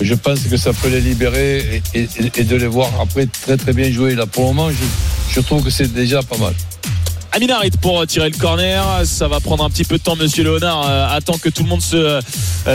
[0.01, 3.57] je pense que ça peut les libérer et, et- et de les voir après très
[3.57, 4.15] très bien jouer.
[4.15, 4.85] Là, pour le moment, je,
[5.31, 6.55] je trouve que c'est déjà pas mal.
[7.35, 8.85] Amina Harit pour tirer le corner.
[9.05, 10.17] Ça va prendre un petit peu de temps.
[10.17, 12.21] Monsieur Léonard euh, attend que tout le monde se euh,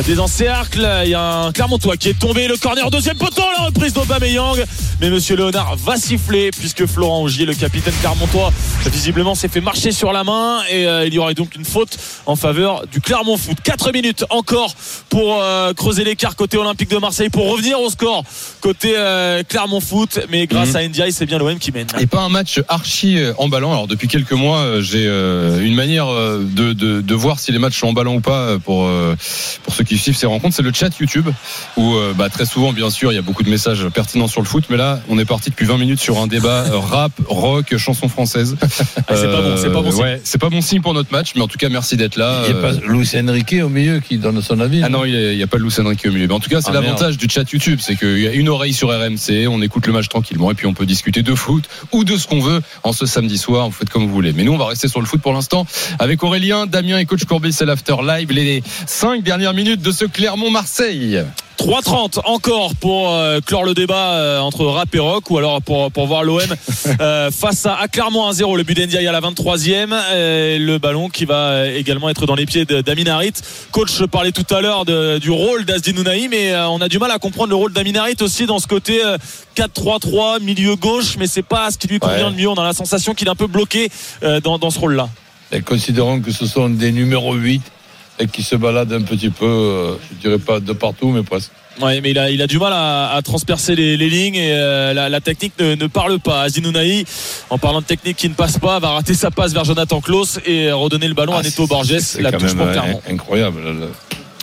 [0.04, 0.88] désencercle.
[1.04, 2.48] Il y a un Clermontois qui est tombé.
[2.48, 3.44] Le corner deuxième poteau.
[3.56, 4.58] La reprise d'Aubameyang.
[5.00, 8.52] Mais Monsieur Léonard va siffler puisque Florent Augier, le capitaine Clermontois,
[8.92, 11.96] visiblement s'est fait marcher sur la main et euh, il y aurait donc une faute
[12.26, 13.58] en faveur du Clermont Foot.
[13.64, 14.74] 4 minutes encore
[15.10, 18.24] pour euh, creuser l'écart côté Olympique de Marseille pour revenir au score
[18.60, 20.20] côté euh, Clermont Foot.
[20.32, 20.76] Mais grâce Mhm.
[20.78, 21.88] à Ndiaye, c'est bien l'OM qui mène.
[22.00, 23.72] Et pas un match archi euh, emballant.
[23.72, 27.52] Alors depuis quelques mois, euh, j'ai euh, une manière euh, de, de, de voir si
[27.52, 29.16] les matchs sont emballants ou pas pour euh,
[29.64, 30.56] pour ceux qui suivent ces rencontres.
[30.56, 31.28] C'est le chat YouTube
[31.76, 34.42] où euh, bah, très souvent, bien sûr, il y a beaucoup de messages pertinents sur
[34.42, 34.66] le foot.
[34.70, 38.56] Mais là, on est parti depuis 20 minutes sur un débat rap, rock, chanson française.
[39.10, 40.02] Ah, c'est pas bon, c'est pas bon signe.
[40.02, 41.32] Ouais, c'est pas bon signe pour notre match.
[41.36, 42.44] Mais en tout cas, merci d'être là.
[42.48, 44.82] Il n'y a pas Luis Enrique au milieu qui donne son avis.
[44.84, 46.28] ah non, il n'y a, pas Luis Enrique au milieu.
[46.28, 48.50] Mais en tout cas, c'est Ah, l'avantage du chat YouTube, c'est qu'il y a une
[48.50, 51.64] oreille sur RMC, on écoute le match tranquillement et puis on peut discuter de foot
[51.92, 53.66] ou de ce qu'on veut en ce samedi soir.
[53.68, 54.34] Vous faites comme vous voulez.
[54.38, 55.66] Mais nous, on va rester sur le foot pour l'instant
[55.98, 57.52] avec Aurélien, Damien et coach Courbet.
[57.52, 58.32] C'est l'after live.
[58.32, 61.24] Les cinq dernières minutes de ce Clermont-Marseille.
[61.58, 65.92] 3.30 encore pour euh, clore le débat euh, entre rap et rock ou alors pour,
[65.92, 66.40] pour voir l'OM
[67.02, 71.10] euh, face à, à Clermont 1-0 le but d'Endiaye à la 23e et le ballon
[71.10, 73.34] qui va euh, également être dans les pieds d'Amin Harit.
[73.72, 77.12] Coach parlait tout à l'heure du rôle d'Asdin Ounahi mais euh, on a du mal
[77.12, 79.18] à comprendre le rôle d'Amin Harit aussi dans ce côté euh,
[79.56, 82.30] 4-3-3 milieu gauche mais c'est pas ce qui lui convient Ouais.
[82.30, 82.48] le mieux.
[82.50, 83.90] On a la sensation qu'il est un peu bloqué
[84.24, 85.10] euh, dans, dans ce rôle là
[85.52, 87.62] Et considérons que ce sont des numéros 8
[88.20, 91.52] et qui se balade un petit peu, euh, je dirais pas de partout, mais presque.
[91.82, 94.52] Ouais, mais il a, il a du mal à, à transpercer les, les lignes et
[94.54, 96.42] euh, la, la technique ne, ne parle pas.
[96.42, 97.06] Azinounaï,
[97.52, 100.40] en parlant de technique qui ne passe pas, va rater sa passe vers Jonathan Klaus
[100.48, 101.98] et redonner le ballon Ah, à Neto c'est- Borges.
[102.00, 103.02] c'est La quand touche même, pour Clermont.
[103.10, 103.62] incroyable.
[103.64, 103.92] Le-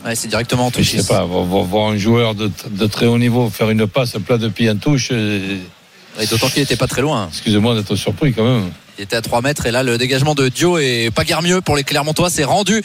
[0.07, 0.91] Ouais, c'est directement en Je touche.
[0.91, 4.13] sais pas, voir, voir- voir un joueur de, de très haut niveau faire une passe
[4.25, 7.27] plat de pied en touche, Et d'autant qu'il était pas très loin.
[7.31, 8.71] excusez-moi d'être surpris quand même.
[8.99, 11.61] Il était à 3 mètres et là le dégagement de Dio est pas guère mieux
[11.61, 12.31] pour les Clermontois.
[12.31, 12.83] C'est rendu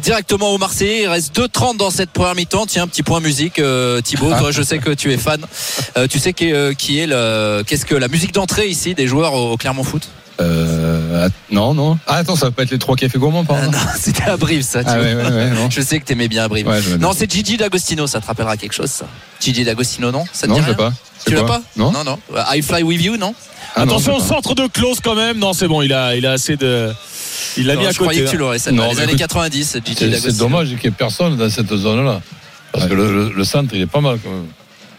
[0.00, 1.02] directement au Marseillais.
[1.02, 2.66] Il reste 2,30 dans cette première mi-temps.
[2.66, 3.60] Tiens, un petit point musique.
[3.60, 5.44] Euh, Thibaut, toi je sais que tu es fan.
[5.96, 8.94] Euh, tu sais qui, est, euh, qui est le, qu'est-ce que la musique d'entrée ici
[8.94, 10.08] des joueurs au, au Clermont Foot?
[10.40, 11.98] Euh, non, non.
[12.06, 14.36] Ah, attends, ça va pas être les trois cafés gourmands, par Ah, Non, c'était à
[14.36, 14.80] Brive ça.
[14.84, 15.04] Ah, Thibaut.
[15.04, 15.68] ouais, ouais, ouais, non.
[15.70, 16.66] Je sais que t'aimais bien Brive.
[16.66, 18.06] Ouais, je l'aime non, c'est Gigi D'Agostino.
[18.06, 19.04] Ça te rappellera quelque chose ça
[19.40, 20.24] Gigi D'Agostino, non?
[20.32, 20.74] Ça te Non, dit je rien?
[20.74, 20.92] pas.
[21.26, 21.62] Tu l'as pas?
[21.76, 21.92] Non.
[21.92, 22.18] non, non.
[22.52, 23.34] I Fly With You, non?
[23.76, 24.24] Ah, non, Attention pas.
[24.26, 25.38] centre de Klaus quand même.
[25.38, 26.92] Non, c'est bon, il a, il a assez de.
[27.56, 28.38] Il l'a Non, mis à Je croyais que tu hein.
[28.40, 28.58] l'aurais.
[28.58, 28.82] celle-là.
[28.82, 30.32] Non, Les années écoute, 90, Gigi C'est c'est D'Agostino.
[30.48, 32.20] dommage qu'il n'y ait personne dans cette zone-là.
[32.72, 34.46] Parce que le, le- le centre, il est pas mal quand même.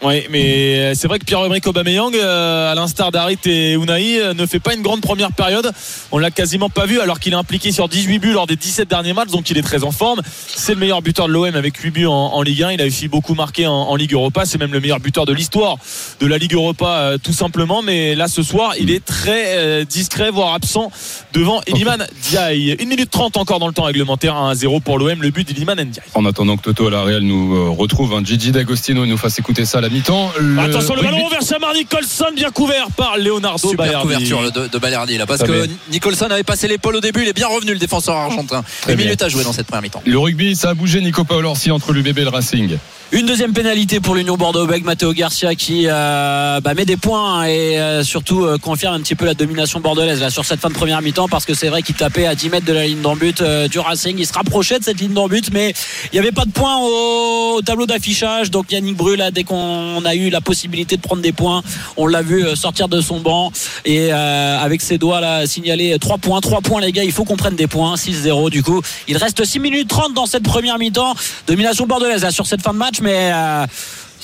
[0.04, 4.44] Oui, mais c'est vrai que Pierre-Emerick Aubameyang, euh, à l'instar d'Harit et Unai, euh, ne
[4.44, 5.72] fait pas une grande première période.
[6.12, 8.86] On l'a quasiment pas vu alors qu'il est impliqué sur 18 buts lors des 17
[8.86, 10.20] derniers matchs, donc il est très en forme.
[10.46, 12.72] C'est le meilleur buteur de l'OM avec 8 buts en, en Ligue 1.
[12.72, 14.44] Il a aussi beaucoup marqué en, en Ligue Europa.
[14.44, 15.78] C'est même le meilleur buteur de l'histoire
[16.20, 17.80] de la Ligue Europa, euh, tout simplement.
[17.80, 20.92] Mais là, ce soir, il est très euh, discret, voire absent
[21.32, 22.76] devant Iliman Ndiaye.
[22.78, 26.04] 1 minute 30 encore dans le temps réglementaire, 1-0 pour l'OM, le but d'Iliman Ndiaye.
[26.12, 29.38] En attendant que Toto à la Real nous euh, retrouve, un Gigi D'Agostino nous fasse
[29.38, 30.32] écouter ça à la mi-temps.
[30.38, 34.02] Le Attention, le rugby- ballon vers Samar Nicholson, bien couvert par Leonardo Super Balerdi.
[34.02, 35.66] couverture de, de Balerdi là parce que.
[35.90, 39.04] Nicholson avait passé l'épaule au début il est bien revenu le défenseur argentin une bien.
[39.06, 41.92] minute à jouer dans cette première mi-temps Le rugby, ça a bougé, Nico Paolorsi, entre
[41.92, 42.76] l'UBB et le Racing.
[43.12, 47.44] Une deuxième pénalité pour l'Union Bordeaux avec Matteo Garcia qui euh, bah, met des points
[47.44, 50.68] et euh, surtout euh, confirme un petit peu la domination bordelaise là, sur cette fin
[50.68, 53.02] de première mi-temps parce que c'est vrai qu'il tapait à 10 mètres de la ligne
[53.02, 54.16] d'en but euh, du Racing.
[54.18, 55.74] Il se rapprochait de cette ligne d'en but mais
[56.12, 58.50] il n'y avait pas de points au, au tableau d'affichage.
[58.50, 61.62] Donc Yannick Brul, là, dès qu'on a eu la possibilité de prendre des points,
[61.96, 63.52] on l'a vu sortir de son banc
[63.84, 66.40] et avec ses doigts là signaler 3 points.
[66.40, 67.94] 3 points les gars, il faut qu'on prenne des points.
[67.94, 68.80] 6-0 du coup.
[69.06, 71.14] Il reste 6 minutes 30 dans cette première mi-temps.
[71.46, 73.30] Domination bordelaise là, sur cette fin de match mais...
[73.32, 73.66] euh,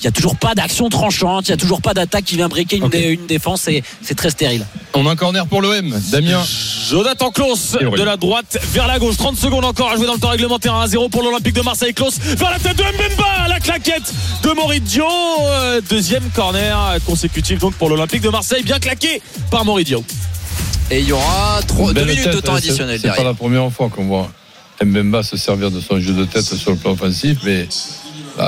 [0.02, 2.48] il n'y a toujours pas d'action tranchante, il n'y a toujours pas d'attaque qui vient
[2.48, 2.92] briquer une, Ok.
[2.92, 4.64] dé- une défense, et c'est très stérile.
[4.94, 5.94] On a un corner pour l'OM.
[6.10, 6.42] Damien.
[6.88, 10.18] Jonathan Klaus de la droite vers la gauche 30 secondes encore à jouer dans le
[10.18, 14.10] temps réglementaire 1-0 pour l'Olympique de Marseille Klaus vers la tête de Mbemba la claquette
[14.42, 15.04] de Moridio
[15.42, 19.20] Euh, deuxième corner consécutif donc pour l'Olympique de Marseille bien claqué
[19.50, 20.02] par Moridio
[20.90, 23.34] et il y aura 2 Belle minutes de temps hein, additionnel C'est pas derrière la
[23.36, 24.30] première fois qu'on voit
[24.82, 27.68] Mbemba se servir de son jeu de tête sur le plan offensif, mais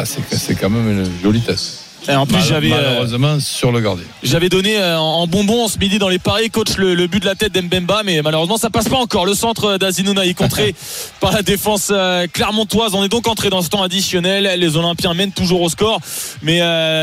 [0.05, 1.82] c'est c'est quand même une jolie tête.
[2.09, 4.05] Et en plus Mal- j'avais euh, malheureusement sur le gardien.
[4.22, 7.26] J'avais donné euh, en bonbon ce midi dans les paris, coach, le, le but de
[7.26, 9.24] la tête d'Mbemba, mais malheureusement ça passe pas encore.
[9.26, 10.74] Le centre d'Azinuna est contré
[11.20, 12.94] par la défense euh, clermontoise.
[12.94, 14.59] On est donc entré dans ce temps additionnel.
[14.59, 16.00] Les Olympiens mènent toujours au score,
[16.42, 16.59] mais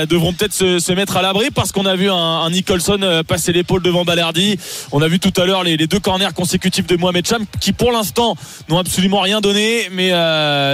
[0.07, 3.51] devront peut-être se, se mettre à l'abri parce qu'on a vu un, un Nicholson passer
[3.53, 4.57] l'épaule devant Balerdi.
[4.91, 7.71] On a vu tout à l'heure les, les deux corners consécutifs de Mohamed Cham qui
[7.73, 8.35] pour l'instant
[8.67, 10.11] n'ont absolument rien donné, mais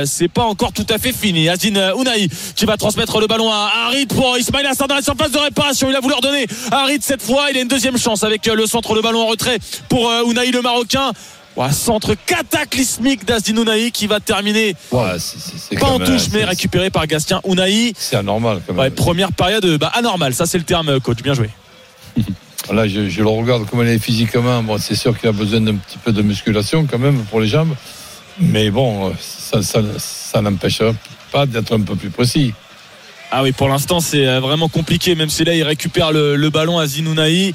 [0.05, 1.49] c'est pas encore tout à fait fini.
[1.49, 5.32] Azin Ounaï qui va transmettre le ballon à Harit pour Ismail Assar dans la surface
[5.32, 5.89] de réparation.
[5.89, 7.47] Il a voulu redonner à Harit cette fois.
[7.51, 9.59] Il a une deuxième chance avec euh, le centre, le ballon en retrait
[9.89, 11.11] pour euh, Ounaï le Marocain.
[11.72, 14.99] Centre cataclysmique d'Azdin Ounaï qui va terminer Ouais,
[15.80, 17.93] pas en même- touche mais récupéré par Gastien Ounaï.
[17.97, 18.82] C'est anormal quand même.
[18.84, 21.49] Ouais, première période euh, bah, anormale, ça c'est le terme euh, coach, bien joué.
[22.74, 24.63] Là, je, je le regarde comme il est physiquement.
[24.63, 27.47] Bon, c'est sûr qu'il a besoin d'un petit peu de musculation quand même pour les
[27.47, 27.76] jambes.
[28.39, 30.82] Mais bon, ça, ça, ça n'empêche
[31.32, 32.53] pas d'être un peu plus précis.
[33.38, 36.49] Ah oui, pour l'instant, c'est euh, vraiment compliqué, même si là, il récupère le, le
[36.49, 37.51] ballon à Zinounaï.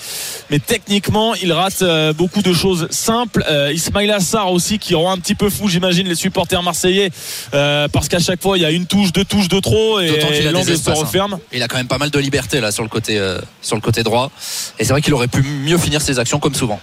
[0.50, 3.42] Mais techniquement, il rate euh, beaucoup de choses simples.
[3.48, 7.10] Euh, Ismail Assar aussi, qui rend un petit peu fou, j'imagine, les supporters marseillais,
[7.54, 10.42] euh, parce qu'à chaque fois, il y a une touche, deux touches de trop, et
[10.52, 10.92] l'angle se hein.
[10.92, 11.38] referme.
[11.50, 13.18] il a quand même pas mal de liberté là sur le côté
[13.62, 14.30] sur le côté droit
[14.78, 16.80] et c'est vrai qu'il aurait pu mieux finir ses actions comme souvent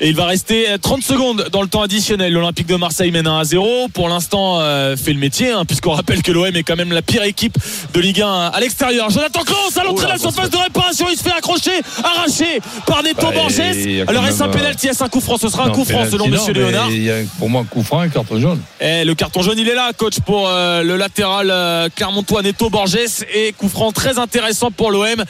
[0.00, 2.32] Et il va rester euh, 30 secondes dans le temps additionnel.
[2.32, 3.88] L'Olympique de Marseille mène 1 à 0.
[3.92, 7.02] Pour l'instant, euh, fait le métier, hein, puisqu'on rappelle que l'OM est quand même la
[7.02, 7.56] pire équipe
[7.92, 9.10] de Ligue 1 à l'extérieur.
[9.10, 11.06] Jonathan Klaus à l'entrée de la surface de réparation.
[11.10, 13.60] Il se fait accrocher, arraché par Neto Bah, Borges.
[14.06, 15.36] Alors, est-ce un euh, pénalty Est-ce un coup franc?
[15.38, 16.90] Ce sera un coup franc selon non, Monsieur Léonard.
[16.90, 18.60] Il y a pour moi un coup franc et carton jaune.
[18.80, 22.70] Et le carton jaune, il est là, coach, pour euh, le latéral euh, Clermontois Neto
[22.70, 22.98] Borges.
[23.34, 25.24] Et coup franc très intéressant pour l'OM.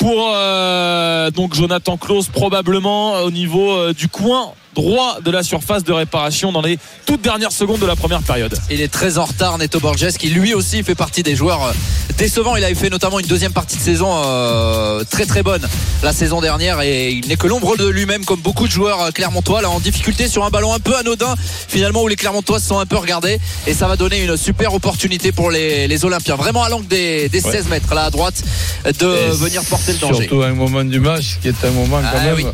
[0.00, 5.84] Pour euh, donc Jonathan Klaus, probablement au niveau euh, du coin droit de la surface
[5.84, 8.56] de réparation dans les toutes dernières secondes de la première période.
[8.70, 11.72] Il est très en retard, Neto Borges, qui lui aussi fait partie des joueurs euh,
[12.18, 12.56] décevants.
[12.56, 15.66] Il avait fait notamment une deuxième partie de saison euh, très très bonne
[16.02, 19.10] la saison dernière et il n'est que l'ombre de lui-même, comme beaucoup de joueurs euh,
[19.10, 21.34] clermontois, là en difficulté sur un ballon un peu anodin,
[21.68, 24.74] finalement où les clermontois se sont un peu regardés et ça va donner une super
[24.74, 26.36] opportunité pour les, les Olympiens.
[26.36, 28.42] Vraiment à l'angle des, des 16 mètres là à droite
[28.84, 30.22] de Et venir porter le danger.
[30.22, 32.46] Surtout à un moment du match qui est un moment quand Ah même oui.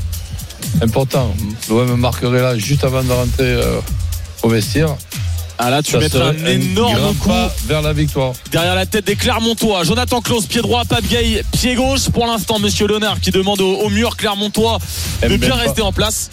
[0.83, 1.35] Important.
[1.69, 3.81] L'OM marquerait là juste avant de rentrer euh,
[4.43, 4.95] au vestiaire.
[5.59, 7.31] Ah là, tu Ça mettrais un énorme coup
[7.67, 8.33] vers la victoire.
[8.53, 9.85] derrière la tête des Clermontois.
[9.85, 12.11] Jonathan Klaus, pied droit, Pape Gay, pied gauche.
[12.11, 14.79] Pour l'instant, Monsieur Léonard qui demande au, au mur Clermontois
[15.23, 16.31] de bien rester en place.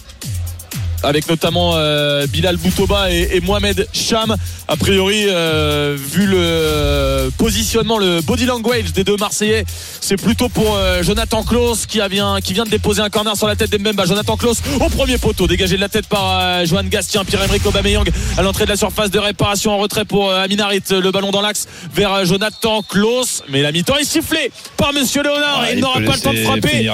[1.04, 4.36] Avec notamment euh, Bilal Boutoba et, et Mohamed Cham.
[4.70, 9.66] A priori, euh, vu le positionnement, le body language des deux Marseillais,
[10.00, 13.36] c'est plutôt pour euh, Jonathan Klaus qui, a vient, qui vient de déposer un corner
[13.36, 14.06] sur la tête d'Embemba.
[14.06, 18.42] Jonathan Klaus au premier poteau, dégagé de la tête par Johan Gastien, Pierre-Emerick Aubameyang à
[18.42, 20.82] l'entrée de la surface de réparation en retrait pour Aminarit.
[20.90, 23.44] Le ballon dans l'axe vers Jonathan Klaus.
[23.50, 25.62] Mais la mi-temps est sifflée par Monsieur Léonard.
[25.62, 26.90] Ah, il il n'aura pas le temps de frapper.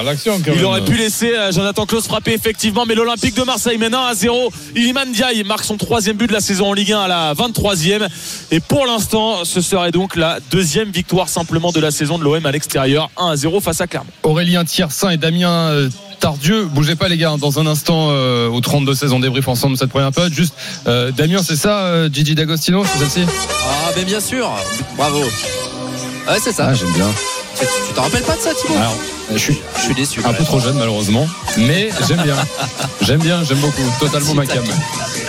[0.55, 4.14] Il aurait pu laisser Jonathan Klaus frapper effectivement, mais l'Olympique de Marseille mène 1 à
[4.16, 4.52] 0.
[4.76, 8.08] Iliman Diaye marque son troisième but de la saison en Ligue 1 à la 23e.
[8.52, 12.45] Et pour l'instant, ce serait donc la deuxième victoire simplement de la saison de l'OM
[12.45, 13.10] à l'extérieur.
[13.18, 14.10] 1 à 0 face à Clermont.
[14.24, 15.89] Aurélien Tiersin et Damien euh,
[16.20, 19.89] Tardieu, bougez pas les gars, dans un instant euh, au 32-16 on débrief ensemble cette
[19.89, 20.34] première période.
[20.34, 20.54] Juste,
[20.88, 23.32] euh, Damien, c'est ça, euh, Gigi D'Agostino, c'est celle-ci?
[23.70, 24.52] Ah ben bien sûr,
[24.97, 25.20] bravo.
[25.22, 26.68] Ouais c'est ça.
[26.72, 27.08] Ah, j'aime bien.
[27.58, 28.76] Tu- Tu t'en rappelles pas de ça Thibaut?
[28.76, 28.95] Alors,
[29.34, 30.22] je suis Je suis déçu.
[30.26, 31.28] un peu trop jeune malheureusement,
[31.58, 32.36] mais j'aime bien.
[33.02, 34.64] J'aime bien, j'aime beaucoup, totalement ma cam.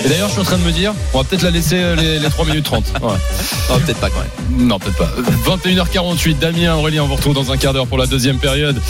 [0.05, 1.95] Et d'ailleurs, je suis en train de me dire, on va peut-être la laisser euh,
[1.95, 2.85] les, les 3 minutes 30.
[3.03, 3.09] Ouais.
[3.69, 4.67] Non, peut-être pas quand même.
[4.67, 5.11] Non, peut-être pas.
[5.47, 8.81] 21h48, Damien, Aurélien, on vous retrouve dans un quart d'heure pour la deuxième période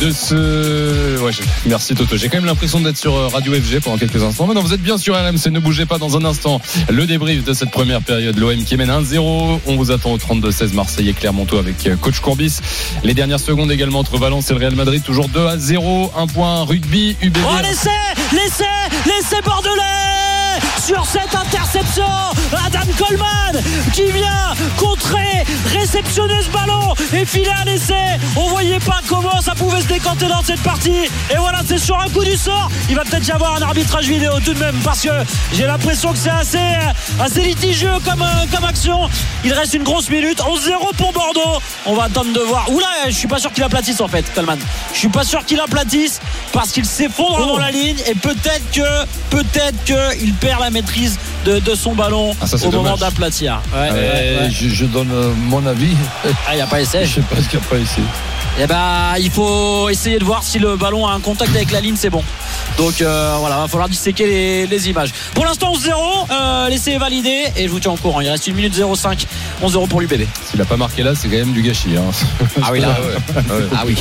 [0.00, 1.20] de ce.
[1.20, 1.30] Ouais,
[1.66, 2.16] merci Toto.
[2.16, 4.46] J'ai quand même l'impression d'être sur euh, Radio FG pendant quelques instants.
[4.48, 6.60] Mais non, vous êtes bien sur RMC, ne bougez pas dans un instant.
[6.88, 9.60] Le débrief de cette première période, l'OM qui mène 1-0.
[9.66, 12.58] On vous attend au 32-16 Marseillais Clermontois avec euh, coach Courbis.
[13.04, 16.12] Les dernières secondes également entre Valence et le Real Madrid, toujours 2 à 0.
[16.16, 17.38] Un point rugby, UBB.
[17.44, 17.90] Oh, l'essai
[18.32, 18.64] L'essai
[19.06, 20.25] L'essai bordelais
[20.84, 22.04] sur cette interception.
[22.66, 28.18] Adam Coleman qui vient contrer réceptionner ce ballon et filer un essai.
[28.36, 31.04] On voyait pas comment ça pouvait se décanter dans cette partie.
[31.30, 32.70] Et voilà c'est sur un coup du sort.
[32.88, 35.10] Il va peut-être y avoir un arbitrage vidéo tout de même parce que
[35.52, 36.58] j'ai l'impression que c'est assez,
[37.20, 39.08] assez litigieux comme, euh, comme action.
[39.44, 40.38] Il reste une grosse minute.
[40.40, 41.60] 11-0 pour Bordeaux.
[41.86, 42.68] On va attendre de voir.
[42.70, 44.58] Oula je suis pas sûr qu'il aplatisse en fait Coleman.
[44.92, 46.20] Je suis pas sûr qu'il aplatisse
[46.52, 51.18] parce qu'il s'effondre avant la ligne et peut-être que peut-être que il perd la maîtrise
[51.44, 54.50] de, de son ballon Ah, ça, au moment d'aplatir ouais, Euh, ouais, ouais.
[54.50, 55.96] Je, je donne euh, mon avis.
[56.24, 58.00] ah il n'y a pas essai Je sais pas ce qu'il n'y a pas ici.
[58.60, 61.80] et ben il faut essayer de voir si le ballon a un contact avec la
[61.80, 62.22] ligne c'est bon
[62.78, 65.90] donc euh, voilà va falloir disséquer les, les images pour l'instant 11-0
[66.30, 69.26] euh, l'essai est validé et je vous tiens au courant il reste une minute 05
[69.64, 71.96] 11-0 pour l'UBB S'il a pas marqué là, c'est quand même du gâchis.
[71.96, 72.02] hein.
[72.62, 72.88] Ah oui, là.
[72.88, 73.44] Ouais,
[73.76, 73.96] Ah oui.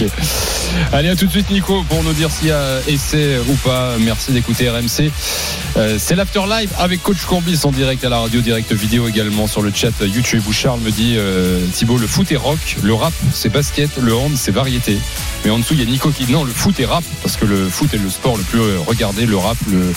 [0.94, 3.94] Allez, à tout de suite, Nico, pour nous dire s'il y a essai ou pas.
[4.00, 5.12] Merci d'écouter RMC.
[5.78, 9.48] Euh, c'est l'After Live avec Coach Courbis en direct à la radio, direct vidéo également
[9.48, 12.94] sur le chat YouTube où Charles me dit euh, Thibaut, le foot est rock, le
[12.94, 14.98] rap c'est basket, le hand c'est variété.
[15.46, 17.38] Mais en dessous, il y a Nico qui dit non, le foot est rap parce
[17.38, 19.94] que le foot est le sport le plus euh, regardé, le rap, le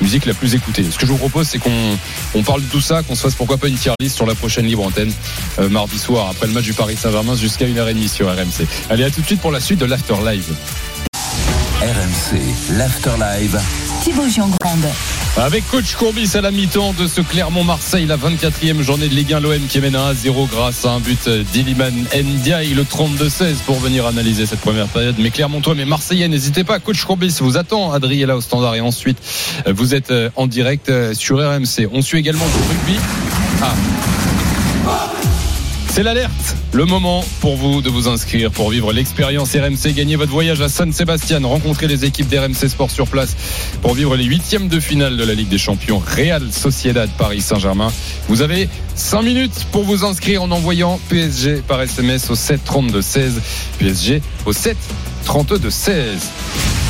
[0.00, 0.86] musique la plus écoutée.
[0.90, 1.98] Ce que je vous propose, c'est qu'on
[2.34, 4.34] on parle de tout ça, qu'on se fasse pourquoi pas une tier list sur la
[4.34, 5.12] prochaine libre antenne
[5.58, 8.66] euh, mardi soir après le match du Paris Saint-Germain jusqu'à 1h30 sur RMC.
[8.88, 10.54] Allez, à tout de suite pour la suite de l'After Live.
[11.82, 12.40] RMC,
[12.78, 13.60] l'After Live.
[14.02, 14.86] Thibaut Giangrande.
[15.38, 19.40] Avec coach Courbis à la mi-temps de ce Clermont-Marseille, la 24e journée de Ligue 1,
[19.40, 24.06] l'OM qui mène à 1-0 grâce à un but d'Iliman Ndiaye, le 32-16 pour venir
[24.06, 25.14] analyser cette première période.
[25.18, 29.18] Mais Clermontois, mais Marseillais, n'hésitez pas, coach Courbis vous attend, Adriella au standard et ensuite
[29.66, 31.88] vous êtes euh, en direct euh, sur RMC.
[31.92, 33.00] On suit également le rugby.
[33.62, 33.74] Ah.
[35.94, 40.32] C'est l'alerte, le moment pour vous de vous inscrire pour vivre l'expérience RMC, gagner votre
[40.32, 43.36] voyage à San Sebastian, rencontrer les équipes d'RMC Sport sur place
[43.82, 47.92] pour vivre les huitièmes de finale de la Ligue des Champions Real Sociedad Paris Saint-Germain.
[48.26, 53.02] Vous avez 5 minutes pour vous inscrire en envoyant PSG par SMS au 7 32
[53.02, 53.42] 16,
[53.78, 54.78] PSG au 7
[55.26, 56.30] 32 16.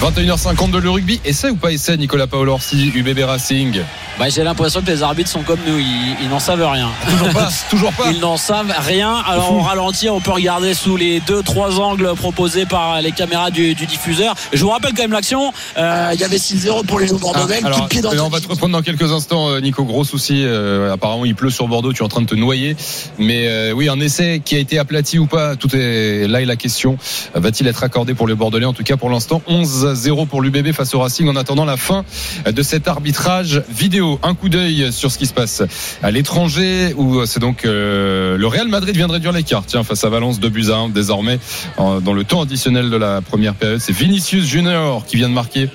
[0.03, 3.81] 21h50 de le rugby, essai ou pas essai Nicolas Paolorsi, UBB Racing
[4.19, 7.31] bah, j'ai l'impression que les arbitres sont comme nous ils, ils n'en savent rien Toujours
[7.31, 8.11] pas, toujours pas.
[8.13, 9.15] Ils n'en savent rien.
[9.27, 13.51] Alors on ralentit, on peut regarder sous les deux trois angles proposés par les caméras
[13.51, 14.35] du, du diffuseur.
[14.53, 15.51] Je vous rappelle quand même l'action.
[15.79, 17.61] Euh, Il y avait 6-0 pour les Ah, bordelais.
[17.61, 19.83] coup alors, de pied dans euh, on va te reprendre dans quelques instants, euh, Nico.
[19.85, 20.43] Gros souci.
[20.45, 21.95] euh, apparemment, il pleut sur Bordeaux.
[21.95, 22.77] Tu es en train de te noyer.
[23.19, 25.57] Mais euh, oui, un essai qui a été aplati ou pas.
[25.57, 26.99] Tout est là est la question.
[27.35, 28.67] Euh, Va-t-il être accordé pour les Bordelais?
[28.67, 31.77] En tout cas, pour l'instant, 11 6-0 pour l'UBB face au Racing en attendant la
[31.77, 32.05] fin
[32.47, 34.19] de cet arbitrage vidéo.
[34.23, 35.63] Un coup d'œil sur ce qui se passe
[36.03, 40.05] à l'étranger où c'est donc euh, le Real Madrid vient de réduire l'écart tiens face
[40.05, 41.39] à Valence de buts à 1 désormais
[41.79, 43.81] dans le temps additionnel de la première période.
[43.81, 45.69] C'est Vinicius Junior qui vient de marquer.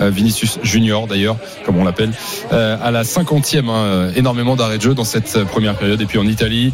[0.00, 1.36] Euh, Vinicius Junior d'ailleurs,
[1.66, 2.12] comme on l'appelle,
[2.52, 3.68] euh, à la 50e.
[3.68, 6.00] hein, énormément d'arrêts de jeu dans cette première période.
[6.00, 6.72] Et puis en Italie,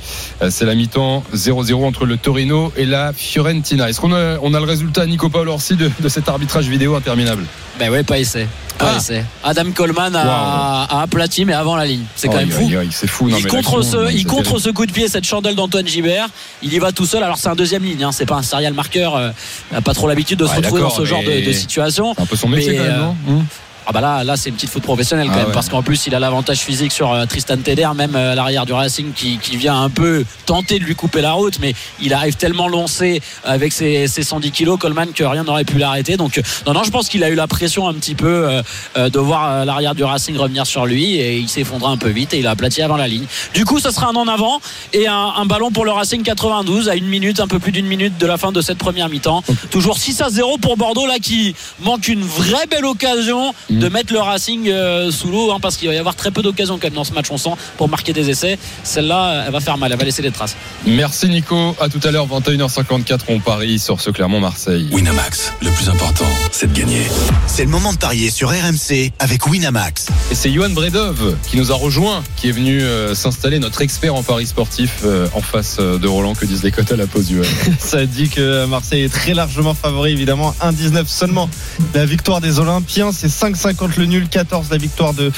[0.50, 3.88] c'est la mi-temps 0-0 entre le Torino et la Fiorentina.
[3.88, 6.73] Est-ce qu'on a, on a le résultat, Nico Paolo Orsi, de, de cet arbitrage vidéo?
[6.96, 7.44] Interminable
[7.78, 8.46] Ben ouais, pas essai.
[8.78, 8.96] Pas Ah.
[8.98, 9.24] essai.
[9.44, 12.02] Adam Coleman a, a aplati, mais avant la ligne.
[12.16, 12.66] C'est quand même fou.
[12.66, 13.28] aïe, aïe, C'est fou.
[13.28, 16.26] non, il contre, ce, il contre ce coup de pied, cette chandelle d'Antoine Gibert.
[16.62, 17.22] Il y va tout seul.
[17.22, 18.02] Alors c'est un deuxième ligne.
[18.02, 18.10] Hein.
[18.12, 19.14] C'est pas un serial marqueur.
[19.16, 19.30] euh,
[19.72, 22.14] n'a pas trop l'habitude de se Ouais, retrouver dans ce genre de, situation.
[22.16, 23.44] C'est un peu son métier Mais, quand même, euh, non?
[23.86, 25.52] Ah bah là, là c'est une petite faute professionnelle quand Ah même ouais.
[25.52, 28.64] parce qu'en plus il a l'avantage physique sur euh, Tristan Teder, même euh, à l'arrière
[28.66, 32.14] du Racing qui, qui vient un peu tenter de lui couper la route, mais il
[32.14, 36.16] arrive tellement lancé avec ses, ses 110 kilos Coleman que rien n'aurait pu l'arrêter.
[36.16, 38.48] Donc euh, non non, je pense qu'il a eu la pression un petit peu
[38.96, 42.08] euh, de voir l'arrière du Racing revenir sur lui et il s'est effondré un peu
[42.08, 43.26] vite et il a aplati avant la ligne.
[43.52, 44.60] Du coup, ce sera un en avant
[44.92, 47.86] et un, un ballon pour le Racing 92 à une minute, un peu plus d'une
[47.86, 49.42] minute de la fin de cette première mi-temps.
[49.70, 54.12] Toujours 6 à 0 pour Bordeaux là qui manque une vraie belle occasion de mettre
[54.12, 56.86] le Racing euh, sous l'eau hein, parce qu'il va y avoir très peu d'occasions quand
[56.86, 58.58] même dans ce match on sent pour marquer des essais.
[58.82, 60.56] Celle-là, euh, elle va faire mal, elle va laisser des traces.
[60.86, 61.74] Merci Nico.
[61.80, 64.88] À tout à l'heure, 21h54, on parie sur ce Clermont-Marseille.
[64.92, 67.02] Winamax, le plus important, c'est de gagner.
[67.46, 70.06] C'est le moment de parier sur RMC avec Winamax.
[70.30, 74.14] Et c'est Johan Bredov qui nous a rejoint, qui est venu euh, s'installer, notre expert
[74.14, 76.34] en paris sportif euh, en face de Roland.
[76.34, 77.42] Que disent les cotes à la pause, Johan
[77.78, 80.54] Ça dit que Marseille est très largement favori, évidemment.
[80.62, 81.48] 1,19 seulement.
[81.94, 83.28] La victoire des Olympiens, c'est
[83.72, 85.30] 5,50 le nul, 14 la victoire de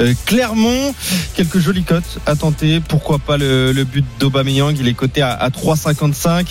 [0.00, 0.94] euh, Clermont.
[1.34, 2.80] Quelques jolies cotes à tenter.
[2.80, 4.76] Pourquoi pas le, le but d'Aubameyang?
[4.78, 6.46] Il est coté à, à 3,55.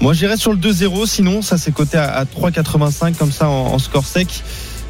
[0.00, 1.06] Moi, j'irais sur le 2-0.
[1.06, 4.42] Sinon, ça c'est coté à, à 3,85 comme ça en, en score sec.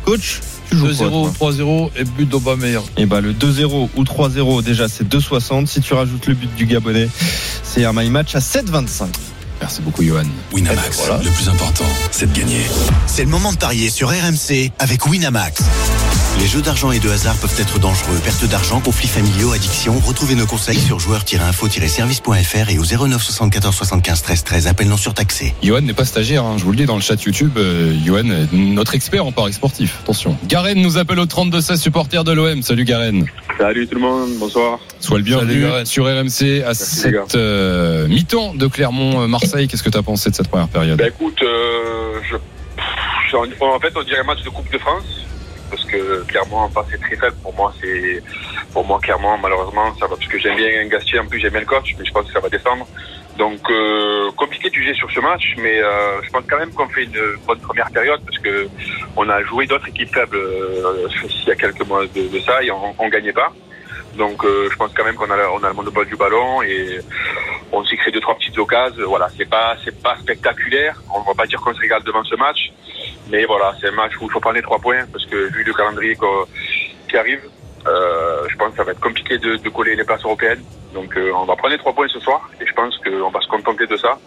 [0.05, 1.51] Coach, tu joues quoi, 2-0, toi?
[1.53, 2.85] 3-0 et but d'Aubameyang.
[2.99, 5.67] et bah le 2-0 ou 3-0 déjà c'est 2,60.
[5.67, 7.09] Si tu rajoutes le but du Gabonais,
[7.63, 9.07] c'est un my match à 7,25.
[9.65, 10.27] Merci beaucoup, Johan.
[10.53, 12.67] Winamax, le plus important, c'est de gagner.
[13.07, 15.63] C'est le moment de parier sur RMC avec Winamax.
[16.41, 18.19] Les jeux d'argent et de hasard peuvent être dangereux.
[18.23, 19.99] Perte d'argent, conflits familiaux, addiction.
[20.01, 24.67] Retrouvez nos conseils sur joueurs-info-service.fr et au 09 74 75 13 13.
[24.67, 25.55] Appel non surtaxé.
[25.63, 27.53] Johan n'est pas stagiaire, hein, je vous le dis dans le chat YouTube.
[27.57, 29.99] euh, Johan est notre expert en paris sportif.
[30.03, 30.37] Attention.
[30.47, 32.63] Garen nous appelle au 32-16 supporter de l'OM.
[32.63, 33.25] Salut Garen.
[33.57, 34.81] Salut tout le monde, bonsoir.
[35.01, 39.67] Sois le bienvenu Salut, sur RMC à cette euh, mi-temps de Clermont-Marseille.
[39.69, 40.99] Qu'est-ce que tu as pensé de cette première période?
[40.99, 42.37] Ben écoute, euh, je,
[43.31, 45.05] je- en fait on dirait match de Coupe de France
[45.75, 47.73] parce que clairement en face c'est très faible pour moi.
[47.81, 48.23] C'est
[48.73, 51.61] pour moi clairement malheureusement ça va parce que j'aime bien Gastier en plus j'aime bien
[51.61, 52.87] le coach mais je pense que ça va descendre.
[53.37, 56.89] Donc euh, compliqué de juger sur ce match mais euh, je pense quand même qu'on
[56.89, 58.69] fait une bonne première période parce que
[59.17, 62.63] on a joué d'autres équipes faibles euh, il y a quelques mois de, de ça
[62.63, 63.53] et on, on gagnait pas.
[64.17, 67.01] Donc euh, je pense quand même qu'on a, on a le monopole du ballon et
[67.73, 69.09] on s'est créé deux trois petites occasions.
[69.09, 71.01] Voilà, c'est pas c'est pas spectaculaire.
[71.15, 72.73] On va pas dire qu'on se régale devant ce match,
[73.29, 75.65] mais voilà, c'est un match où il faut prendre les trois points parce que vu
[75.65, 76.17] le calendrier
[77.09, 77.43] qui arrive,
[77.87, 80.63] euh, je pense que ça va être compliqué de, de coller les places européennes.
[80.93, 83.41] Donc euh, on va prendre les trois points ce soir et je pense qu'on va
[83.41, 84.19] se contenter de ça.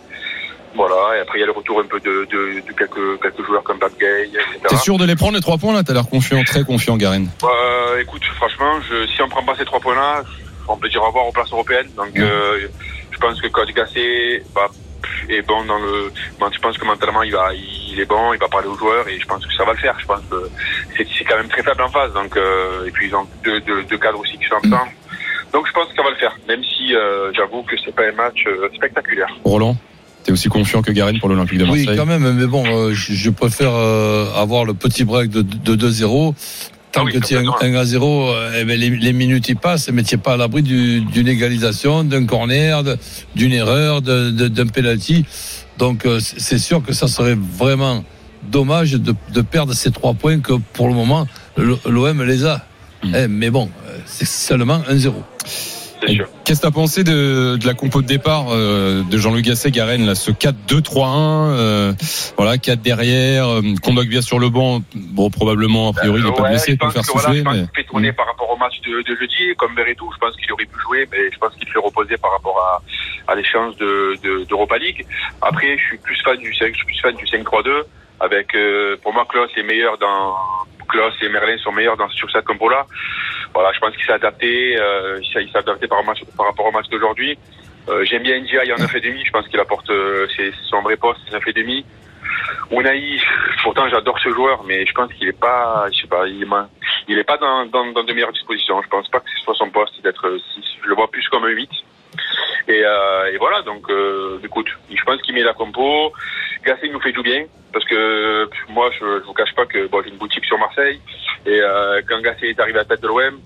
[0.75, 3.45] Voilà, et après il y a le retour un peu de, de, de quelques quelques
[3.45, 4.43] joueurs comme Bad Gay, etc.
[4.69, 5.83] T'es sûr de les prendre les trois points là?
[5.83, 7.27] T'as l'air confiant, très confiant, Garen.
[7.43, 10.23] Euh, écoute, franchement, je, si on prend pas ces trois points-là,
[10.67, 11.89] on peut dire au revoir aux places européennes.
[11.95, 12.67] Donc, euh,
[13.11, 14.69] je pense que Cody Gassé bah,
[15.29, 16.11] est bon dans le.
[16.39, 19.07] bon, je pense que mentalement, il va, il est bon, il va parler aux joueurs
[19.07, 19.97] et je pense que ça va le faire.
[19.99, 20.49] Je pense que
[20.97, 22.13] c'est quand même très faible en face.
[22.13, 24.87] Donc, euh, et puis ils ont deux, deux, deux cadres aussi qui sont absents.
[25.53, 28.03] Donc, je pense que ça va le faire, même si euh, j'avoue que c'est pas
[28.03, 29.29] un match euh, spectaculaire.
[29.45, 29.75] Roland?
[30.27, 32.93] T'es aussi confiant que Garen pour l'Olympique de Oui, Marseille quand même, mais bon, euh,
[32.93, 36.33] je, je préfère euh, avoir le petit break de, de 2-0.
[36.91, 37.77] Tant Ah oui, que tu es complètement.
[37.77, 40.33] 1 à 0, euh, eh ben, les, les minutes y passent, mais tu n'es pas
[40.33, 42.83] à l'abri du- d'une égalisation, d'un corner,
[43.37, 45.23] d'une erreur, d'un penalty.
[45.77, 48.03] Donc c'est sûr que ça serait vraiment
[48.51, 51.25] dommage de, de perdre ces trois points que pour le moment
[51.55, 52.65] l'OM les a.
[53.01, 53.15] Mm.
[53.15, 53.69] Eh, mais bon,
[54.05, 55.13] c'est seulement 1-0.
[56.01, 56.27] C'est sûr.
[56.43, 60.05] Qu'est-ce que t'as pensé de, de la compo de départ euh, de Jean-Louis Gasset, Garen,
[60.05, 61.93] là, ce 4-2-3-1, euh,
[62.37, 66.43] voilà, 4 derrière, euh, Kondogbia sur le banc, bon, probablement, a priori, il n'est pas
[66.43, 67.83] Ouais, blessé pour faire voilà, souffler, pense mais...
[67.83, 70.79] tourner par rapport au match de, de jeudi, comme Beretou, je pense qu'il aurait pu
[70.79, 74.77] jouer, mais je pense qu'il fait reposer par rapport à, à l'échéance de, de, d'Europa
[74.77, 75.05] League.
[75.41, 77.83] Après, je suis plus fan du 5, je suis plus fan du 5-3-2,
[78.19, 80.35] avec, euh, pour moi, Klaus est meilleur dans,
[80.87, 82.85] Klaus et Merlin sont meilleurs dans, sur cette compo-là.
[83.53, 86.03] Voilà, je pense qu'il s'est adapté, euh, il s'est adapté par,
[86.45, 87.37] rapport au match d'aujourd'hui.
[87.89, 91.19] Euh, j'aime bien Ndiaye en 9,5, je pense qu'il apporte, euh, c'est son vrai poste,
[91.29, 91.85] c'est 9,5.
[92.71, 93.17] Unai,
[93.63, 96.45] pourtant j'adore ce joueur, mais je pense qu'il est pas, je sais pas, il,
[97.07, 98.81] il est pas dans, dans, dans de meilleures dispositions.
[98.81, 100.63] Je pense pas que ce soit son poste d'être 6.
[100.83, 101.69] Je le vois plus comme un 8.
[102.67, 106.11] Et, euh, et voilà, donc euh, écoute, je pense qu'il met la compo.
[106.65, 110.01] Gasset nous fait du bien parce que moi, je, je vous cache pas que bon,
[110.03, 110.99] j'ai une boutique sur Marseille
[111.45, 113.39] et euh, quand Gasset est arrivé à la tête de l'OM,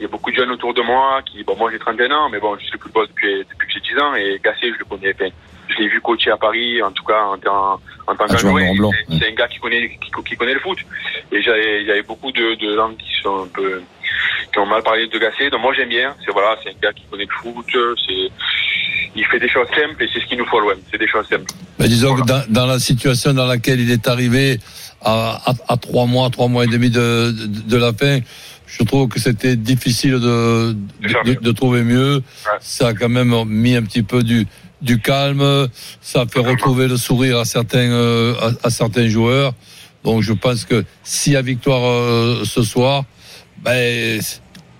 [0.00, 2.28] il y a beaucoup de jeunes autour de moi qui, bon, moi j'ai 31 ans,
[2.28, 4.72] mais bon, je suis plus le boss depuis, depuis que j'ai 10 ans et Gasset,
[4.72, 5.30] je le connais, enfin,
[5.68, 8.90] je l'ai vu coacher à Paris, en tout cas en, en, en tant Adjoint qu'adjoint.
[9.20, 10.78] C'est- un gars qui connaît, qui, qui connaît le foot.
[11.30, 13.82] Et j'avais, il y avait beaucoup de, de gens qui sont un peu,
[14.52, 15.50] qui ont mal parlé de Gasset.
[15.50, 16.14] Donc moi j'aime bien.
[16.24, 17.66] C'est voilà, c'est un gars qui connaît le foot.
[18.06, 18.30] C'est,
[19.16, 20.78] il fait des choses simples et c'est ce qu'il nous faut à l'OM.
[20.90, 21.52] C'est des choses simples.
[21.78, 24.58] Mais disons que dans, dans la situation dans laquelle il est arrivé
[25.02, 28.18] à, à, à trois mois, trois mois et demi de, de, de la fin,
[28.66, 30.76] je trouve que c'était difficile de,
[31.40, 32.22] de, trouver mieux.
[32.60, 34.46] Ça a quand même mis un petit peu du,
[34.82, 35.68] du calme.
[36.00, 39.52] Ça a fait retrouver le sourire à certains, euh, à, à certains joueurs.
[40.02, 43.04] Donc je pense que s'il y a victoire euh, ce soir,
[43.62, 44.20] ben,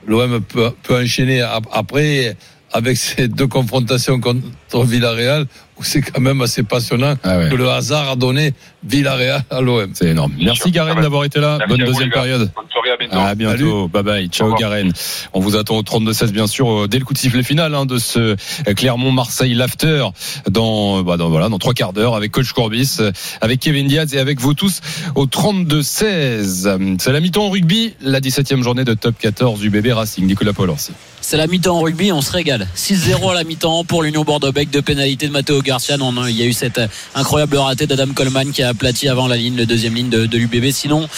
[0.06, 2.36] l'OM peut, peut enchaîner ap- après
[2.72, 5.46] avec ces deux confrontations contre Villarreal
[5.82, 8.54] c'est quand même assez passionnant que le hasard a donné
[8.84, 9.90] Villarreal à l'OM.
[9.94, 10.32] C'est énorme.
[10.40, 11.58] Merci Garen d'avoir été là.
[11.58, 12.50] Merci Bonne vous, deuxième période.
[12.54, 13.16] Bonne soirée, à bientôt.
[13.18, 13.88] À bientôt.
[13.88, 14.28] Bye bye.
[14.28, 14.92] Ciao Garen.
[15.32, 17.86] On vous attend au 32-16 bien sûr euh, dès le coup de sifflet final hein,
[17.86, 18.36] de ce
[18.74, 20.06] Clermont-Marseille l'after
[20.50, 24.14] dans, bah, dans voilà dans trois quarts d'heure avec coach Courbis, euh, avec Kevin Diaz
[24.14, 24.80] et avec vous tous
[25.14, 26.98] au 32-16.
[26.98, 30.26] C'est la mi-temps en rugby, la 17e journée de top 14 du bébé Racing.
[30.26, 30.92] Nicolas Paul aussi.
[31.26, 32.68] C'est la mi-temps en rugby, on se régale.
[32.76, 35.96] 6-0 à la mi-temps pour l'Union Bordeaux-Bec de pénalité de Matteo Garcia.
[36.28, 39.36] Il y a eu cette euh, incroyable raté d'Adam Coleman qui a aplati avant la
[39.38, 40.70] ligne, le deuxième ligne de, l'UBB.
[40.70, 41.08] Sinon,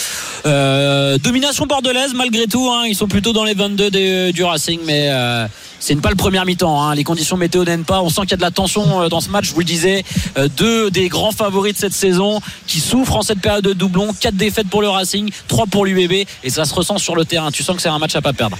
[0.45, 2.69] euh, domination bordelaise malgré tout.
[2.71, 2.85] hein.
[2.87, 5.45] ils sont plutôt dans les 22 des- du Racing, mais euh,
[5.81, 6.81] c'est pas le première mi-temps.
[6.81, 6.95] hein.
[6.95, 8.01] Les conditions météo n'aident pas.
[8.01, 9.47] On sent qu'il y a de la tension euh, dans ce match.
[9.49, 10.05] Je vous le disais,
[10.37, 14.13] Euh, deux des grands favoris de cette saison qui souffrent en cette période de doublon.
[14.17, 17.51] Quatre défaites pour le Racing, trois pour l'UBB, et ça se ressent sur le terrain.
[17.51, 18.57] Tu sens que c'est un match à pas perdre.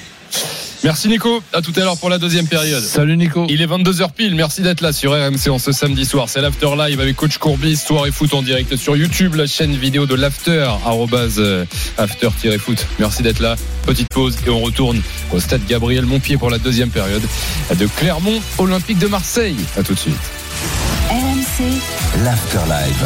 [0.84, 1.42] Merci Nico.
[1.54, 2.84] À tout à l'heure pour la deuxième période.
[2.84, 3.46] Salut Nico.
[3.50, 4.36] Il est 22h pile.
[4.36, 6.30] Merci d'être là sur RMC en ce samedi soir.
[6.30, 9.76] C'est l'After Live avec Coach Courbis, Soir et Foot en direct sur YouTube, la chaîne
[9.76, 11.66] vidéo de l'After, arrobase, euh,
[11.98, 12.86] after-foot.
[13.00, 13.56] Merci d'être là.
[13.86, 15.02] Petite pause et on retourne
[15.32, 17.24] au stade Gabriel Montpied pour la deuxième période
[17.78, 19.58] de Clermont Olympique de Marseille.
[19.78, 20.16] À tout de suite.
[21.10, 23.04] RMC, L'Afterlife.